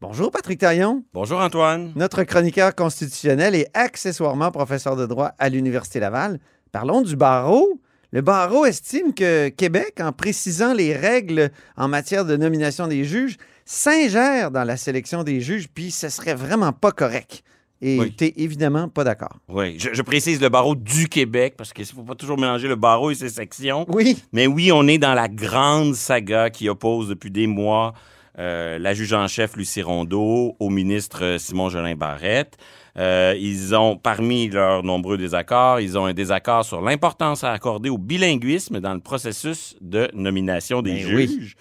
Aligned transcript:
Bonjour 0.00 0.30
Patrick 0.30 0.58
Taillon, 0.58 1.04
Bonjour 1.12 1.40
Antoine. 1.40 1.92
notre 1.94 2.22
chroniqueur 2.24 2.74
constitutionnel 2.74 3.54
et 3.54 3.66
accessoirement 3.74 4.50
professeur 4.50 4.96
de 4.96 5.04
droit 5.06 5.32
à 5.38 5.48
l'Université 5.50 6.00
Laval. 6.00 6.40
Parlons 6.72 7.02
du 7.02 7.16
barreau. 7.16 7.80
Le 8.12 8.22
barreau 8.22 8.64
estime 8.64 9.12
que 9.12 9.48
Québec, 9.50 9.98
en 10.00 10.12
précisant 10.12 10.72
les 10.72 10.96
règles 10.96 11.50
en 11.76 11.86
matière 11.86 12.24
de 12.24 12.36
nomination 12.36 12.88
des 12.88 13.04
juges, 13.04 13.36
s'ingère 13.66 14.50
dans 14.50 14.64
la 14.64 14.76
sélection 14.78 15.22
des 15.22 15.40
juges, 15.42 15.68
puis 15.72 15.90
ce 15.90 16.08
serait 16.08 16.34
vraiment 16.34 16.72
pas 16.72 16.92
correct. 16.92 17.42
Et 17.82 17.98
Oui. 17.98 18.12
t'es 18.12 18.32
évidemment 18.36 18.88
pas 18.88 19.04
d'accord. 19.04 19.36
Oui, 19.48 19.78
je, 19.78 19.90
je 19.92 20.02
précise 20.02 20.40
le 20.40 20.48
barreau 20.48 20.74
du 20.74 21.08
Québec 21.08 21.54
parce 21.56 21.72
qu'il 21.72 21.84
ne 21.84 21.88
faut 21.90 22.02
pas 22.02 22.14
toujours 22.14 22.38
mélanger 22.38 22.68
le 22.68 22.76
barreau 22.76 23.10
et 23.10 23.14
ses 23.14 23.28
sections. 23.30 23.84
Oui, 23.88 24.22
Mais 24.32 24.46
oui, 24.46 24.70
on 24.72 24.86
est 24.88 24.98
dans 24.98 25.14
la 25.14 25.28
grande 25.28 25.94
saga 25.94 26.50
qui 26.50 26.68
oppose 26.68 27.08
depuis 27.08 27.30
des 27.30 27.46
mois 27.46 27.94
euh, 28.40 28.78
la 28.78 28.94
juge 28.94 29.12
en 29.12 29.28
chef 29.28 29.54
Lucie 29.56 29.82
Rondeau 29.82 30.56
au 30.58 30.70
ministre 30.70 31.22
euh, 31.22 31.38
Simon 31.38 31.68
Jolin 31.68 31.94
Barrette. 31.94 32.56
Euh, 32.96 33.34
ils 33.38 33.74
ont, 33.74 33.96
parmi 33.96 34.48
leurs 34.48 34.82
nombreux 34.82 35.18
désaccords, 35.18 35.80
ils 35.80 35.98
ont 35.98 36.06
un 36.06 36.14
désaccord 36.14 36.64
sur 36.64 36.80
l'importance 36.80 37.44
à 37.44 37.52
accorder 37.52 37.90
au 37.90 37.98
bilinguisme 37.98 38.80
dans 38.80 38.94
le 38.94 39.00
processus 39.00 39.76
de 39.82 40.08
nomination 40.14 40.80
des 40.80 40.92
Ben 40.92 41.06
juges. 41.06 41.30
oui. 41.30 41.54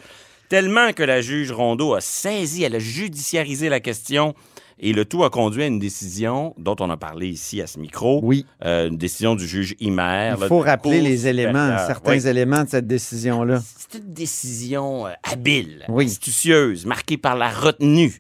Tellement 0.50 0.94
que 0.94 1.04
la 1.04 1.22
juge 1.22 1.52
Rondeau 1.52 1.94
a 1.94 2.02
saisi, 2.02 2.64
elle 2.64 2.76
a 2.76 2.80
judiciarisé 2.80 3.70
la 3.70 3.80
question 3.80 4.34
et 4.80 4.94
le 4.94 5.06
tout 5.06 5.24
a 5.24 5.30
conduit 5.30 5.62
à 5.64 5.68
une 5.68 5.78
décision 5.78 6.56
dont 6.58 6.76
on 6.80 6.90
a 6.90 6.98
parlé 6.98 7.28
ici 7.28 7.62
à 7.62 7.68
ce 7.68 7.78
micro. 7.80 8.22
oui. 8.24 8.46
Euh, 8.66 8.88
une 8.88 8.98
décision 8.98 9.36
du 9.36 9.46
juge 9.46 9.76
Himer. 9.80 10.34
Il 10.38 10.42
là, 10.42 10.48
faut 10.48 10.60
rappeler 10.60 11.02
les 11.02 11.28
éléments, 11.28 11.78
certains 11.86 12.18
Oui. 12.18 12.28
éléments 12.28 12.64
de 12.64 12.70
cette 12.70 12.88
décision-là. 12.88 13.62
C'est 13.78 14.00
une 14.00 14.14
décision 14.14 15.06
euh, 15.08 15.12
habile, 15.24 15.86
Oui. 15.90 16.06
astucieuse, 16.06 16.86
marquée 16.86 17.18
par 17.18 17.36
la 17.36 17.50
retenue. 17.50 18.20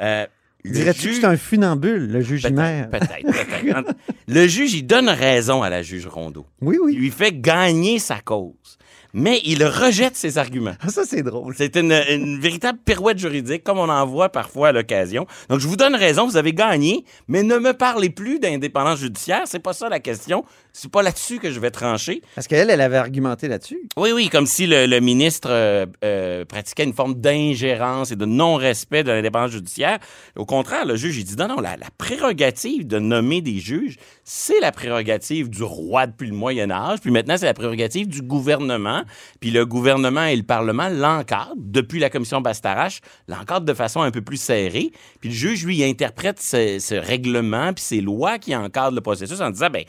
Euh, 0.00 0.26
Dirais-tu 0.64 1.08
que 1.08 1.14
c'est 1.16 1.24
un 1.26 1.36
funambule, 1.36 2.06
le 2.06 2.20
juge 2.22 2.44
Himer? 2.44 2.84
Peut-être, 2.90 3.08
peut-être, 3.22 3.60
peut-être. 3.60 3.94
le 4.28 4.46
juge, 4.46 4.72
il 4.74 4.84
donne 4.86 5.08
raison 5.10 5.62
à 5.62 5.68
la 5.70 5.82
juge 5.82 6.06
Rondeau. 6.06 6.46
Oui, 6.62 6.76
Il 6.76 6.80
oui. 6.80 6.94
lui 6.96 7.10
fait 7.10 7.32
gagner 7.38 7.98
sa 7.98 8.20
cause. 8.20 8.78
Mais 9.14 9.40
il 9.44 9.64
rejette 9.64 10.16
ses 10.16 10.38
arguments. 10.38 10.74
Ah, 10.80 10.88
Ça, 10.88 11.04
c'est 11.06 11.22
drôle. 11.22 11.54
C'est 11.56 11.76
une, 11.76 11.92
une 12.10 12.38
véritable 12.40 12.78
pirouette 12.84 13.18
juridique, 13.18 13.62
comme 13.64 13.78
on 13.78 13.88
en 13.88 14.04
voit 14.04 14.28
parfois 14.28 14.68
à 14.68 14.72
l'occasion. 14.72 15.26
Donc, 15.48 15.60
je 15.60 15.68
vous 15.68 15.76
donne 15.76 15.94
raison, 15.94 16.26
vous 16.26 16.36
avez 16.36 16.52
gagné, 16.52 17.04
mais 17.28 17.42
ne 17.44 17.58
me 17.58 17.72
parlez 17.72 18.10
plus 18.10 18.40
d'indépendance 18.40 18.98
judiciaire. 18.98 19.42
C'est 19.46 19.60
pas 19.60 19.72
ça 19.72 19.88
la 19.88 20.00
question. 20.00 20.44
C'est 20.72 20.90
pas 20.90 21.02
là-dessus 21.02 21.38
que 21.38 21.52
je 21.52 21.60
vais 21.60 21.70
trancher. 21.70 22.20
Parce 22.34 22.48
qu'elle, 22.48 22.68
elle 22.68 22.80
avait 22.80 22.96
argumenté 22.96 23.46
là-dessus. 23.46 23.78
Oui, 23.96 24.10
oui, 24.12 24.28
comme 24.28 24.46
si 24.46 24.66
le, 24.66 24.86
le 24.86 24.98
ministre 24.98 25.48
euh, 25.50 25.86
euh, 26.04 26.44
pratiquait 26.44 26.82
une 26.82 26.92
forme 26.92 27.14
d'ingérence 27.14 28.10
et 28.10 28.16
de 28.16 28.24
non-respect 28.24 29.04
de 29.04 29.12
l'indépendance 29.12 29.52
judiciaire. 29.52 30.00
Au 30.34 30.44
contraire, 30.44 30.84
le 30.84 30.96
juge, 30.96 31.16
il 31.18 31.24
dit 31.24 31.36
non, 31.36 31.46
non, 31.46 31.60
la, 31.60 31.76
la 31.76 31.86
prérogative 31.96 32.88
de 32.88 32.98
nommer 32.98 33.40
des 33.40 33.60
juges, 33.60 33.96
c'est 34.24 34.58
la 34.58 34.72
prérogative 34.72 35.48
du 35.48 35.62
roi 35.62 36.08
depuis 36.08 36.26
le 36.26 36.34
Moyen 36.34 36.72
Âge, 36.72 36.98
puis 37.00 37.12
maintenant, 37.12 37.36
c'est 37.36 37.46
la 37.46 37.54
prérogative 37.54 38.08
du 38.08 38.22
gouvernement. 38.22 39.03
Puis 39.40 39.50
le 39.50 39.66
gouvernement 39.66 40.24
et 40.24 40.36
le 40.36 40.42
Parlement 40.42 40.88
l'encadrent, 40.88 41.54
depuis 41.56 41.98
la 41.98 42.10
commission 42.10 42.40
Bastarache, 42.40 43.00
l'encadrent 43.28 43.64
de 43.64 43.74
façon 43.74 44.02
un 44.02 44.10
peu 44.10 44.22
plus 44.22 44.36
serrée. 44.36 44.90
Puis 45.20 45.30
le 45.30 45.34
juge, 45.34 45.64
lui, 45.64 45.82
interprète 45.84 46.40
ce, 46.40 46.78
ce 46.78 46.94
règlement 46.94 47.72
puis 47.72 47.84
ces 47.84 48.00
lois 48.00 48.38
qui 48.38 48.54
encadrent 48.54 48.94
le 48.94 49.00
processus 49.00 49.40
en 49.40 49.50
disant, 49.50 49.70
ben 49.70 49.84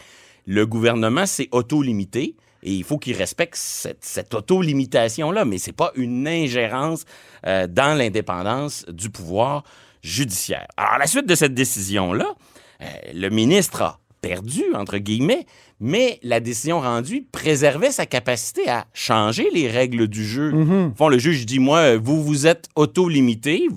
le 0.46 0.66
gouvernement 0.66 1.26
s'est 1.26 1.50
auto-limité 1.52 2.36
et 2.66 2.74
il 2.74 2.84
faut 2.84 2.98
qu'il 2.98 3.16
respecte 3.16 3.56
cette, 3.56 4.04
cette 4.04 4.34
auto-limitation-là, 4.34 5.46
mais 5.46 5.60
c'est 5.60 5.72
pas 5.72 5.92
une 5.96 6.28
ingérence 6.28 7.06
euh, 7.46 7.68
dans 7.68 7.96
l'indépendance 7.96 8.86
du 8.90 9.10
pouvoir 9.12 9.64
judiciaire. 10.02 10.68
Alors, 10.76 10.94
à 10.94 10.98
la 10.98 11.08
suite 11.08 11.28
de 11.28 11.36
cette 11.36 11.54
décision-là, 11.54 12.34
euh, 12.82 12.86
le 13.14 13.30
ministre 13.30 13.84
a 13.84 14.00
perdu, 14.22 14.64
entre 14.74 14.98
guillemets, 14.98 15.46
mais 15.80 16.20
la 16.24 16.40
décision 16.40 16.80
rendue 16.80 17.26
préservait 17.32 17.92
sa 17.92 18.06
capacité 18.06 18.70
à 18.70 18.86
changer 18.94 19.48
les 19.54 19.68
règles 19.68 20.08
du 20.08 20.26
jeu. 20.26 20.54
Au 20.54 20.96
fond, 20.96 21.10
le 21.10 21.18
juge 21.18 21.46
dit, 21.46 21.60
moi, 21.60 21.98
vous 21.98 22.24
vous 22.24 22.48
êtes 22.48 22.70
auto-limité, 22.76 23.68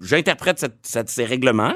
j'interprète 0.00 0.64
ces 0.82 1.24
règlements, 1.24 1.74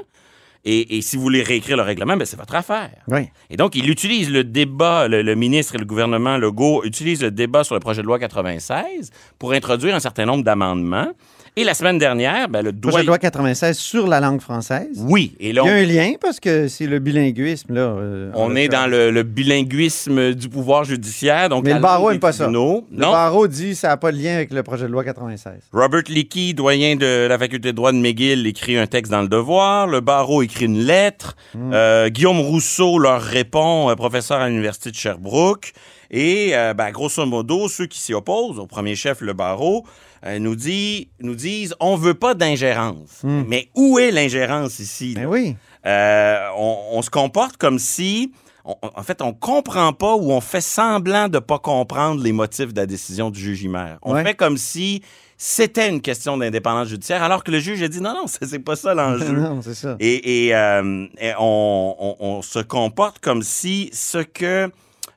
et, 0.65 0.97
et 0.97 1.03
si 1.03 1.16
vous 1.16 1.22
voulez 1.22 1.43
réécrire 1.43 1.77
le 1.77 1.83
règlement, 1.83 2.16
ben, 2.16 2.25
c'est 2.25 2.37
votre 2.37 2.55
affaire. 2.55 2.93
Oui. 3.09 3.28
Et 3.50 3.56
donc, 3.56 3.75
il 3.75 3.91
utilise 3.91 4.31
le 4.31 4.44
débat, 4.44 5.09
le, 5.09 5.22
le 5.22 5.34
ministre 5.34 5.75
et 5.75 5.78
le 5.78 5.84
gouvernement 5.84 6.37
Legault 6.37 6.84
utilisent 6.84 7.22
le 7.22 7.33
débat 7.33 7.65
sur 7.65 7.75
le 7.75 7.81
projet 7.81 8.03
de 8.03 8.06
loi 8.06 8.21
96 8.21 9.10
pour 9.41 9.53
introduire 9.53 9.97
un 9.97 10.00
certain 10.00 10.25
nombre 10.25 10.44
d'amendements. 10.44 11.10
Et 11.55 11.65
la 11.65 11.75
semaine 11.75 11.99
dernière, 11.99 12.49
ben, 12.49 12.63
le 12.63 12.73
Projet 12.73 13.03
de 13.03 13.07
loi 13.09 13.19
96 13.19 13.77
sur 13.77 14.07
la 14.07 14.21
langue 14.21 14.41
française. 14.41 15.05
Oui, 15.07 15.35
et 15.39 15.53
là, 15.53 15.61
Il 15.67 15.69
y 15.69 15.71
a 15.71 15.75
on, 15.75 15.77
un 15.77 15.85
lien 15.85 16.13
parce 16.19 16.41
que 16.41 16.67
c'est 16.67 16.87
le 16.87 16.99
bilinguisme. 16.99 17.75
Là, 17.75 17.83
euh, 17.83 18.31
on 18.35 18.57
est 18.57 18.69
dans 18.69 18.87
le, 18.91 19.11
le 19.11 19.23
bilinguisme 19.23 20.33
du 20.33 20.49
pouvoir 20.49 20.85
judiciaire. 20.85 21.51
Donc 21.51 21.65
Mais 21.65 21.75
le 21.75 21.81
barreau 21.81 22.11
n'aime 22.11 22.21
pas 22.21 22.33
ça. 22.33 22.45
tribunaux. 22.45 22.87
Le 22.91 22.99
Non, 22.99 23.11
barreau 23.11 23.49
dit 23.49 23.71
que 23.71 23.75
ça 23.75 23.89
n'a 23.89 23.97
pas 23.99 24.13
de 24.13 24.17
lien 24.17 24.35
avec 24.37 24.51
le 24.51 24.63
projet 24.63 24.87
de 24.87 24.93
loi 24.93 25.05
96. 25.05 25.53
Robert 25.75 26.05
Leakey, 26.09 26.55
doyen 26.55 26.97
de 26.97 27.27
la 27.29 27.39
faculté 27.39 27.73
de 27.73 27.77
droit 27.77 27.93
de 27.93 27.99
McGill, 27.99 28.47
écrit 28.47 28.79
un 28.79 28.87
texte 28.87 29.13
dans 29.13 29.21
Le 29.21 29.29
Devoir. 29.29 29.87
Le 29.87 30.01
barreau 30.01 30.41
écrit 30.41 30.65
une 30.65 30.83
lettre. 30.83 31.37
Euh, 31.55 32.09
Guillaume 32.09 32.41
Rousseau 32.41 32.99
leur 32.99 33.21
répond, 33.21 33.91
euh, 33.91 33.95
professeur 33.95 34.41
à 34.41 34.49
l'Université 34.49 34.91
de 34.91 34.97
Sherbrooke. 34.97 35.75
Et, 36.11 36.53
ben, 36.77 36.91
grosso 36.91 37.25
modo, 37.25 37.69
ceux 37.69 37.87
qui 37.87 37.99
s'y 37.99 38.13
opposent, 38.13 38.59
au 38.59 38.67
premier 38.67 38.95
chef, 38.97 39.23
le 39.23 39.33
barreau, 39.33 39.84
euh, 40.25 40.38
nous, 40.38 40.55
dit, 40.56 41.09
nous 41.21 41.34
disent 41.34 41.75
on 41.81 41.97
veut 41.97 42.15
pas 42.15 42.34
d'ingérence. 42.34 43.22
Mais 43.25 43.69
où 43.75 43.99
est 43.99 44.10
l'ingérence 44.10 44.78
ici? 44.78 45.15
Ben 45.15 45.27
oui. 45.27 45.56
Euh, 45.87 46.47
on, 46.56 46.78
on 46.93 47.03
se 47.03 47.10
comporte 47.10 47.56
comme 47.56 47.78
si, 47.81 48.33
on- 48.65 48.77
en 48.83 49.03
fait, 49.03 49.21
on 49.21 49.33
comprend 49.33 49.93
pas 49.93 50.15
ou 50.15 50.31
on 50.33 50.41
fait 50.41 50.60
semblant 50.60 51.28
de 51.28 51.38
pas 51.41 51.59
comprendre 51.59 52.22
les 52.22 52.31
motifs 52.33 52.72
de 52.72 52.81
la 52.81 52.87
décision 52.87 53.31
du 53.31 53.41
juge 53.41 53.62
Himer. 53.65 53.97
On 54.03 54.15
Ouais. 54.15 54.22
fait 54.22 54.34
comme 54.34 54.56
si 54.59 55.03
c'était 55.37 55.88
une 55.88 56.00
question 56.00 56.37
d'indépendance 56.37 56.87
judiciaire, 56.87 57.25
alors 57.25 57.43
que 57.43 57.50
le 57.50 57.59
juge 57.59 57.83
a 57.83 57.89
dit 57.89 58.00
non, 58.00 58.15
non, 58.15 58.27
c'est 58.28 58.60
pas 58.60 58.77
ça 58.77 58.94
l'enjeu. 58.94 59.33
non, 59.33 59.60
c'est 59.60 59.75
ça. 59.75 59.97
Et, 59.99 60.47
et, 60.47 60.54
euh, 60.54 61.06
et 61.21 61.33
on, 61.41 61.97
on- 61.99 62.16
on 62.21 62.43
se 62.43 62.60
comporte 62.60 63.19
comme 63.19 63.43
si 63.43 63.91
ce 63.93 64.19
que 64.19 64.71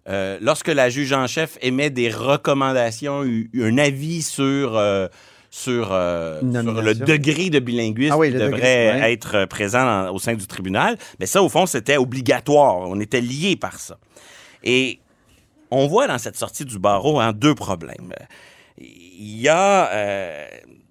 euh, 0.07 0.37
lorsque 0.41 0.67
la 0.67 0.89
juge 0.89 1.13
en 1.13 1.27
chef 1.27 1.57
émet 1.61 1.89
des 1.89 2.09
recommandations, 2.09 3.23
un 3.55 3.77
avis 3.77 4.21
sur 4.21 4.75
euh, 4.77 5.07
sur, 5.49 5.89
euh, 5.93 6.41
sur 6.41 6.81
le 6.81 6.93
degré 6.93 7.49
de 7.49 7.59
bilinguisme 7.59 8.11
Ah 8.13 8.17
oui, 8.17 8.27
qui 8.27 8.33
devrait 8.33 8.51
degré, 8.51 9.11
être 9.13 9.45
présent 9.45 9.85
dans- 9.85 10.13
au 10.13 10.19
sein 10.19 10.33
du 10.33 10.45
tribunal, 10.47 10.97
mais 11.19 11.25
ça, 11.25 11.41
au 11.41 11.47
fond, 11.49 11.65
c'était 11.65 11.95
obligatoire. 11.97 12.75
On 12.81 12.99
était 12.99 13.21
liés 13.21 13.55
par 13.55 13.79
ça. 13.79 13.97
Et 14.63 14.99
on 15.71 15.87
voit 15.87 16.07
dans 16.07 16.17
cette 16.17 16.35
sortie 16.35 16.65
du 16.65 16.77
barreau 16.77 17.19
hein, 17.21 17.31
deux 17.33 17.55
problèmes. 17.55 18.11
Il 18.77 19.39
y 19.39 19.47
a 19.47 19.89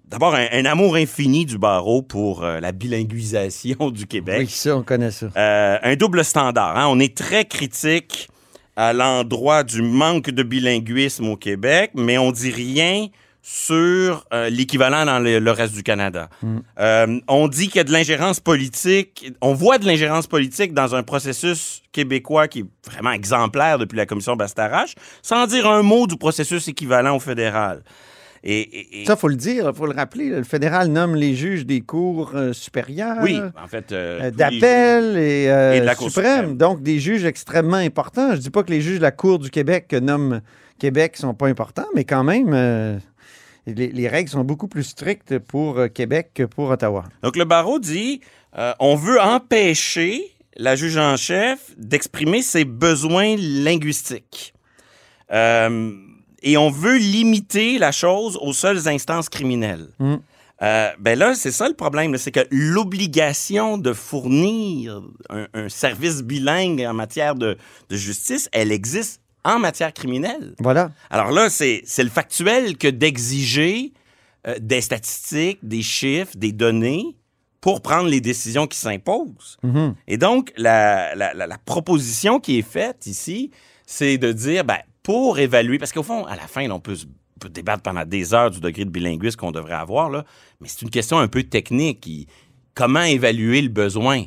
d'abord 0.09 0.33
un, 0.33 0.47
un 0.51 0.65
amour 0.65 0.95
infini 0.95 1.45
du 1.45 1.57
barreau 1.59 2.01
pour 2.01 2.43
euh, 2.43 2.59
la 2.59 2.71
bilinguisation 2.71 3.91
du 3.91 4.07
Québec. 4.07 4.39
Oui, 4.39 4.47
ça, 4.47 4.75
on 4.75 4.81
connaît 4.83 5.11
ça. 5.11 5.27
Euh, 5.37 5.77
un 5.81 5.95
double 5.95 6.23
standard. 6.25 6.77
hein. 6.77 6.87
On 6.89 6.99
est 6.99 7.15
très 7.15 7.45
critique 7.45 8.29
à 8.75 8.93
l'endroit 8.93 9.63
du 9.63 9.81
manque 9.81 10.29
de 10.29 10.43
bilinguisme 10.43 11.27
au 11.29 11.37
Québec, 11.37 11.91
mais 11.95 12.17
on 12.17 12.31
dit 12.31 12.51
rien 12.51 13.07
sur 13.47 14.25
euh, 14.33 14.49
l'équivalent 14.49 15.05
dans 15.05 15.19
le, 15.19 15.37
le 15.37 15.51
reste 15.51 15.75
du 15.75 15.83
Canada. 15.83 16.29
Euh, 16.79 17.19
on 17.27 17.47
dit 17.47 17.67
qu'il 17.67 17.75
y 17.75 17.79
a 17.79 17.83
de 17.83 17.91
l'ingérence 17.91 18.39
politique, 18.39 19.31
on 19.39 19.53
voit 19.53 19.77
de 19.77 19.85
l'ingérence 19.85 20.25
politique 20.25 20.73
dans 20.73 20.95
un 20.95 21.03
processus 21.03 21.83
québécois 21.91 22.47
qui 22.47 22.61
est 22.61 22.65
vraiment 22.89 23.11
exemplaire 23.11 23.77
depuis 23.77 23.97
la 23.97 24.07
commission 24.07 24.35
Bastarache, 24.35 24.95
sans 25.21 25.45
dire 25.45 25.69
un 25.69 25.83
mot 25.83 26.07
du 26.07 26.17
processus 26.17 26.67
équivalent 26.67 27.15
au 27.15 27.19
fédéral. 27.19 27.83
Et, 28.47 29.01
et- 29.01 29.05
Ça, 29.05 29.15
faut 29.15 29.27
le 29.27 29.35
dire, 29.35 29.71
faut 29.75 29.87
le 29.87 29.93
rappeler. 29.95 30.29
Le 30.29 30.43
fédéral 30.43 30.89
nomme 30.89 31.15
les 31.15 31.33
juges 31.35 31.65
des 31.65 31.81
cours 31.81 32.33
euh, 32.35 32.53
supérieures. 32.53 33.17
oui, 33.23 33.39
en 33.61 33.67
fait, 33.67 33.91
euh, 33.91 34.21
euh, 34.25 34.31
d'appel 34.31 35.17
et, 35.17 35.49
euh, 35.49 35.73
Et 35.73 35.79
de 35.79 35.85
la 35.85 35.95
Cour 35.95 36.09
suprême. 36.11 36.35
suprême. 36.35 36.57
Donc, 36.57 36.83
des 36.83 36.99
juges 36.99 37.25
extrêmement 37.25 37.77
importants. 37.77 38.35
Je 38.35 38.39
dis 38.41 38.51
pas 38.51 38.61
que 38.61 38.71
les 38.71 38.81
juges 38.81 38.97
de 38.97 39.01
la 39.01 39.11
Cour 39.11 39.39
du 39.39 39.49
Québec 39.49 39.87
que 39.89 39.95
nomme 39.95 40.41
Québec 40.77 41.17
sont 41.17 41.33
pas 41.33 41.47
importants, 41.47 41.87
mais 41.95 42.03
quand 42.03 42.23
même, 42.23 42.99
les, 43.65 43.87
les 43.87 44.07
règles 44.07 44.29
sont 44.29 44.43
beaucoup 44.43 44.67
plus 44.67 44.83
strictes 44.83 45.39
pour 45.39 45.79
Québec 45.93 46.29
que 46.35 46.43
pour 46.43 46.69
Ottawa. 46.69 47.05
Donc, 47.23 47.37
le 47.37 47.45
barreau 47.45 47.79
dit 47.79 48.21
on 48.79 48.95
veut 48.95 49.19
empêcher 49.19 50.21
la 50.55 50.75
juge 50.75 50.97
en 50.97 51.17
chef 51.17 51.71
d'exprimer 51.77 52.41
ses 52.41 52.63
besoins 52.63 53.35
linguistiques. 53.37 54.53
Euh, 55.31 55.91
et 56.43 56.57
on 56.57 56.69
veut 56.69 56.97
limiter 56.97 57.77
la 57.77 57.91
chose 57.91 58.37
aux 58.41 58.53
seules 58.53 58.87
instances 58.87 59.29
criminelles. 59.29 59.87
Mm. 59.99 60.15
Euh, 60.61 60.89
ben 60.99 61.19
là, 61.19 61.35
c'est 61.35 61.51
ça 61.51 61.67
le 61.67 61.73
problème, 61.73 62.17
c'est 62.17 62.31
que 62.31 62.47
l'obligation 62.49 63.77
de 63.77 63.91
fournir 63.93 65.01
un, 65.29 65.47
un 65.53 65.69
service 65.69 66.23
bilingue 66.23 66.81
en 66.81 66.93
matière 66.93 67.35
de, 67.35 67.57
de 67.89 67.95
justice, 67.97 68.47
elle 68.53 68.71
existe 68.71 69.21
en 69.43 69.59
matière 69.59 69.93
criminelle. 69.93 70.55
Voilà. 70.59 70.91
Alors 71.09 71.31
là, 71.31 71.49
c'est 71.49 71.83
le 71.97 72.09
factuel 72.09 72.77
que 72.77 72.87
d'exiger 72.87 73.91
euh, 74.47 74.55
des 74.61 74.81
statistiques, 74.81 75.59
des 75.61 75.81
chiffres, 75.81 76.31
des 76.37 76.51
données 76.51 77.15
pour 77.61 77.81
prendre 77.81 78.07
les 78.07 78.21
décisions 78.21 78.65
qui 78.67 78.77
s'imposent. 78.77 79.57
Mhm. 79.63 79.95
Et 80.07 80.17
donc, 80.17 80.51
la, 80.55 81.15
la- 81.15 81.33
la- 81.33 81.47
la 81.47 81.57
proposition 81.57 82.39
qui 82.39 82.57
est 82.59 82.67
faite 82.67 83.07
ici, 83.07 83.51
c'est 83.85 84.17
de 84.17 84.31
dire, 84.31 84.63
ben, 84.63 84.79
pour 85.05 85.37
évaluer, 85.37 85.77
parce 85.77 85.91
qu'au 85.93 86.01
fond, 86.03 86.25
à 86.25 86.35
la 86.35 86.47
fin, 86.47 86.67
là, 86.67 86.73
on 86.73 86.79
peut, 86.79 86.95
se- 86.95 87.05
on 87.05 87.39
peut 87.39 87.49
débattre 87.49 87.83
pendant 87.83 88.03
des 88.05 88.33
heures 88.33 88.49
du 88.49 88.59
degré 88.59 88.85
de 88.85 88.89
bilinguisme 88.89 89.37
qu'on 89.37 89.51
devrait 89.51 89.73
avoir, 89.75 90.09
là, 90.09 90.25
mais 90.59 90.67
c'est 90.67 90.81
une 90.81 90.89
question 90.89 91.19
un 91.19 91.27
peu 91.27 91.43
technique. 91.43 92.07
comment 92.73 93.03
évaluer 93.03 93.61
le 93.61 93.69
besoin? 93.69 94.23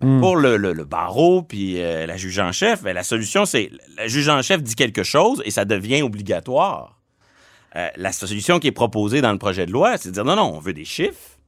Ben, 0.00 0.18
Pour 0.20 0.36
le, 0.36 0.56
le- 0.56 0.72
le 0.72 0.84
barreau 0.84 1.42
puis 1.42 1.80
euh, 1.80 2.04
la 2.06 2.16
juge 2.16 2.38
en 2.40 2.50
chef, 2.52 2.82
ben, 2.82 2.92
la 2.94 3.02
solution, 3.04 3.44
c'est 3.46 3.70
la 3.96 4.08
juge 4.08 4.28
en 4.28 4.42
chef 4.42 4.62
dit 4.62 4.74
quelque 4.74 5.02
chose 5.04 5.40
et 5.44 5.50
ça 5.50 5.64
devient 5.64 6.02
obligatoire. 6.02 6.98
Euh, 7.76 7.88
la 7.96 8.12
solution 8.12 8.58
qui 8.58 8.66
est 8.66 8.72
proposée 8.72 9.20
dans 9.20 9.32
le 9.32 9.38
projet 9.38 9.66
de 9.66 9.72
loi, 9.72 9.96
c'est 9.98 10.08
de 10.08 10.14
dire 10.14 10.24
non, 10.24 10.36
non, 10.36 10.52
on 10.54 10.58
veut 10.58 10.72
des 10.72 10.84
chiffres, 10.84 11.38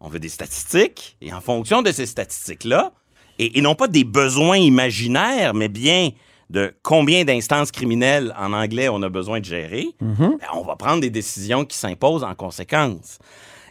on 0.00 0.08
veut 0.08 0.20
des 0.20 0.28
statistiques, 0.28 1.16
et 1.20 1.32
en 1.32 1.40
fonction 1.40 1.82
de 1.82 1.90
ces 1.92 2.06
statistiques-là, 2.06 2.92
et, 3.38 3.58
et 3.58 3.60
non 3.62 3.74
pas 3.74 3.88
des 3.88 4.04
besoins 4.04 4.56
imaginaires, 4.58 5.54
mais 5.54 5.68
bien 5.68 6.10
de 6.50 6.74
combien 6.82 7.24
d'instances 7.24 7.70
criminelles 7.70 8.34
en 8.38 8.52
anglais 8.52 8.88
on 8.88 9.02
a 9.02 9.08
besoin 9.08 9.40
de 9.40 9.44
gérer, 9.44 9.86
ben, 10.00 10.38
on 10.54 10.62
va 10.62 10.76
prendre 10.76 11.00
des 11.00 11.10
décisions 11.10 11.64
qui 11.64 11.76
s'imposent 11.76 12.24
en 12.24 12.34
conséquence. 12.34 13.18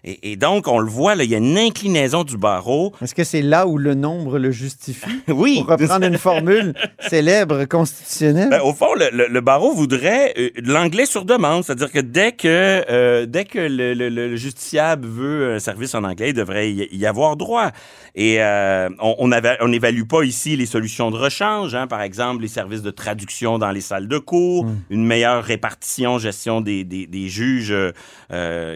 Et, 0.04 0.32
et 0.32 0.36
donc, 0.36 0.68
on 0.68 0.80
le 0.80 0.90
voit, 0.90 1.16
là, 1.16 1.24
il 1.24 1.30
y 1.30 1.36
a 1.36 1.40
une 1.40 1.58
inclinaison 1.58 2.24
du 2.24 2.38
barreau. 2.38 2.94
Est-ce 3.02 3.16
que 3.16 3.24
c'est 3.24 3.42
là 3.42 3.68
où 3.68 3.78
le 3.78 3.94
nombre 3.96 4.40
le 4.40 4.52
justifie? 4.52 5.06
Oui. 5.28 5.58
Pour 5.62 5.68
reprendre 5.78 6.06
une 6.06 6.18
formule 6.18 6.74
célèbre 7.00 7.66
constitutionnelle? 7.66 8.50
Ben, 8.50 8.62
au 8.62 8.74
fond, 8.74 8.94
le, 8.96 9.10
le- 9.12 9.28
le 9.28 9.42
barreau 9.42 9.74
voudrait 9.74 10.34
euh, 10.38 10.50
l'anglais 10.64 11.06
sur 11.06 11.26
demande, 11.26 11.64
c'est-à-dire 11.64 11.92
que 11.92 12.00
dès 12.00 12.32
que 12.32 12.48
euh, 12.90 13.26
dès 13.26 13.46
que 13.46 13.60
le, 13.60 13.94
le- 13.94 14.10
le 14.10 14.36
justiciable 14.36 15.08
veut 15.08 15.56
un 15.56 15.60
service 15.60 15.94
en 15.96 16.04
anglais, 16.04 16.30
il 16.30 16.34
devrait 16.34 16.72
y, 16.72 16.88
y 16.96 17.06
avoir 17.06 17.36
droit. 17.38 17.72
Et 18.16 18.42
euh, 18.42 18.90
on 19.00 19.16
on 19.20 19.32
ava- 19.32 19.58
on 19.62 19.68
n'évalue 19.68 20.04
pas 20.04 20.24
ici 20.24 20.56
les 20.56 20.66
solutions 20.66 21.12
de 21.12 21.18
rechange, 21.18 21.76
hein, 21.76 21.88
par 21.88 22.02
exemple 22.02 22.42
les 22.42 22.48
services 22.48 22.82
de 22.82 22.92
traduction 22.92 23.60
dans 23.60 23.72
les 23.72 23.82
salles 23.82 24.08
de 24.08 24.18
cours, 24.18 24.66
une 24.90 25.06
meilleure 25.06 25.44
répartition, 25.44 26.18
gestion 26.18 26.62
des, 26.62 26.84
des, 26.84 27.06
des 27.08 27.28
juges 27.28 27.74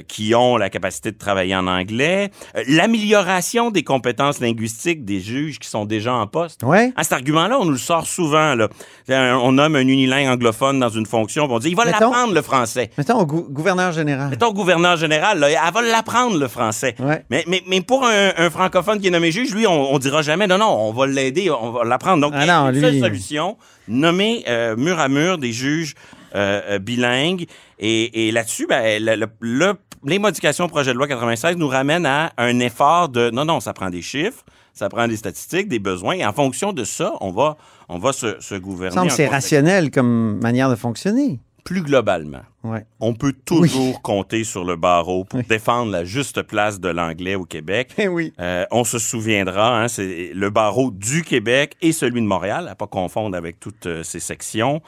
qui 0.07 0.35
ont 0.35 0.57
la 0.57 0.69
capacité 0.69 1.10
de 1.11 1.17
travailler 1.17 1.55
en 1.55 1.67
anglais, 1.67 2.31
Euh, 2.55 2.63
l'amélioration 2.67 3.71
des 3.71 3.83
compétences 3.83 4.39
linguistiques 4.39 5.05
des 5.05 5.19
juges 5.19 5.59
qui 5.59 5.67
sont 5.67 5.85
déjà 5.85 6.13
en 6.13 6.27
poste. 6.27 6.63
Ouais. 6.63 6.91
Ah, 6.95 7.03
cet 7.03 7.13
argument-là, 7.13 7.57
on 7.59 7.65
nous 7.65 7.71
le 7.71 7.77
sort 7.77 8.05
souvent. 8.07 8.55
Là. 8.55 8.69
On 9.09 9.51
nomme 9.53 9.75
un 9.75 9.87
unilingue 9.87 10.27
anglophone 10.27 10.79
dans 10.79 10.89
une 10.89 11.05
fonction, 11.05 11.47
on 11.49 11.59
dit 11.59 11.69
il 11.69 11.75
va 11.75 11.85
l'apprendre 11.85 12.33
le 12.33 12.41
français. 12.41 12.89
Mettons 12.97 13.19
au 13.19 13.25
gou- 13.25 13.47
gouverneur 13.49 13.91
général. 13.91 14.29
Mettons 14.29 14.51
gouverneur 14.51 14.97
général, 14.97 15.39
là, 15.39 15.49
elle 15.49 15.73
va 15.73 15.81
l'apprendre 15.81 16.37
le 16.37 16.47
français. 16.47 16.95
Ouais. 16.99 17.23
Mais, 17.29 17.43
mais, 17.47 17.61
mais 17.67 17.81
pour 17.81 18.05
un, 18.05 18.31
un 18.37 18.49
francophone 18.49 18.99
qui 18.99 19.07
est 19.07 19.11
nommé 19.11 19.31
juge, 19.31 19.53
lui, 19.53 19.67
on, 19.67 19.93
on 19.93 19.99
dira 19.99 20.21
jamais 20.21 20.47
non, 20.47 20.57
non, 20.57 20.69
on 20.89 20.91
va 20.93 21.07
l'aider, 21.07 21.49
on 21.49 21.71
va 21.71 21.83
l'apprendre. 21.83 22.21
Donc, 22.21 22.33
Ah 22.35 22.45
non, 22.71 22.79
seule 22.79 22.99
solution, 22.99 23.57
nommer 23.87 24.43
euh, 24.47 24.75
mur 24.75 24.99
à 24.99 25.07
mur 25.07 25.37
des 25.37 25.51
juges 25.51 25.95
euh, 26.35 26.61
euh, 26.69 26.79
bilingues. 26.79 27.45
Et, 27.79 28.27
et 28.27 28.31
là-dessus, 28.31 28.67
ben, 28.67 29.03
le- 29.03 29.15
le- 29.15 29.27
le- 29.39 29.73
les 30.05 30.19
modifications 30.19 30.65
au 30.65 30.69
projet 30.69 30.93
de 30.93 30.97
loi 30.97 31.07
96 31.07 31.57
nous 31.57 31.67
ramènent 31.67 32.05
à 32.05 32.31
un 32.37 32.59
effort 32.59 33.09
de 33.09 33.29
non, 33.29 33.45
non, 33.45 33.59
ça 33.59 33.73
prend 33.73 33.89
des 33.89 34.01
chiffres, 34.01 34.43
ça 34.73 34.89
prend 34.89 35.07
des 35.07 35.17
statistiques, 35.17 35.67
des 35.67 35.79
besoins. 35.79 36.15
Et 36.15 36.25
en 36.25 36.33
fonction 36.33 36.73
de 36.73 36.83
ça, 36.83 37.13
on 37.21 37.31
va, 37.31 37.57
on 37.89 37.99
va 37.99 38.11
se, 38.13 38.39
se 38.39 38.55
gouverner. 38.55 38.95
Il 38.95 39.03
me 39.03 39.09
semble 39.09 39.11
c'est 39.11 39.27
rationnel 39.27 39.91
comme 39.91 40.39
manière 40.41 40.69
de 40.69 40.75
fonctionner. 40.75 41.39
Plus 41.63 41.83
globalement, 41.83 42.41
Ouais. 42.63 42.87
on 42.99 43.13
peut 43.13 43.33
toujours 43.45 44.01
compter 44.01 44.43
sur 44.43 44.63
le 44.65 44.75
barreau 44.75 45.25
pour 45.25 45.43
défendre 45.43 45.91
la 45.91 46.03
juste 46.03 46.41
place 46.41 46.79
de 46.79 46.89
l'anglais 46.89 47.35
au 47.35 47.45
Québec. 47.45 47.91
Eh 47.99 48.07
oui. 48.07 48.33
Euh, 48.39 48.65
on 48.71 48.83
se 48.83 48.97
souviendra, 48.97 49.79
hein, 49.79 49.87
c'est 49.87 50.31
le 50.33 50.49
barreau 50.49 50.89
du 50.89 51.21
Québec 51.21 51.75
et 51.83 51.91
celui 51.91 52.19
de 52.21 52.25
Montréal, 52.25 52.67
à 52.67 52.73
pas 52.73 52.87
confondre 52.87 53.37
avec 53.37 53.59
toutes 53.59 53.87
ces 54.01 54.19
sections, 54.19 54.81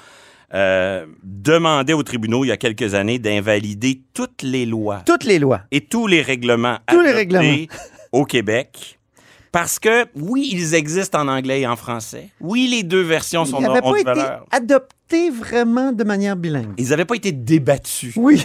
euh, 0.53 1.05
demandait 1.23 1.93
aux 1.93 2.03
tribunaux 2.03 2.43
il 2.45 2.49
y 2.49 2.51
a 2.51 2.57
quelques 2.57 2.93
années 2.93 3.19
d'invalider 3.19 4.01
toutes 4.13 4.43
les 4.43 4.65
lois 4.65 5.01
Toutes 5.05 5.23
les 5.23 5.39
lois. 5.39 5.61
et 5.71 5.81
tous 5.81 6.07
les 6.07 6.21
règlements 6.21 6.77
Tous 6.87 6.99
les 7.01 7.09
adoptés 7.09 7.17
règlements. 7.17 7.65
au 8.11 8.25
Québec. 8.25 8.99
Parce 9.51 9.77
que, 9.77 10.05
oui, 10.15 10.49
ils 10.51 10.73
existent 10.73 11.19
en 11.21 11.27
anglais 11.27 11.61
et 11.61 11.67
en 11.67 11.75
français. 11.75 12.29
Oui, 12.39 12.67
les 12.71 12.81
deux 12.83 13.01
versions 13.03 13.45
sont 13.45 13.59
Il 13.59 13.67
n'avait 13.67 13.79
ont 13.83 13.91
pas 13.91 13.97
de 13.97 13.99
été 14.01 14.03
valeur. 14.05 14.45
adopté 14.51 15.29
vraiment 15.29 15.91
de 15.91 16.03
manière 16.03 16.35
bilingue. 16.35 16.73
Ils 16.77 16.89
n'avaient 16.89 17.05
pas 17.05 17.15
été 17.15 17.31
débattus. 17.31 18.13
Oui. 18.15 18.43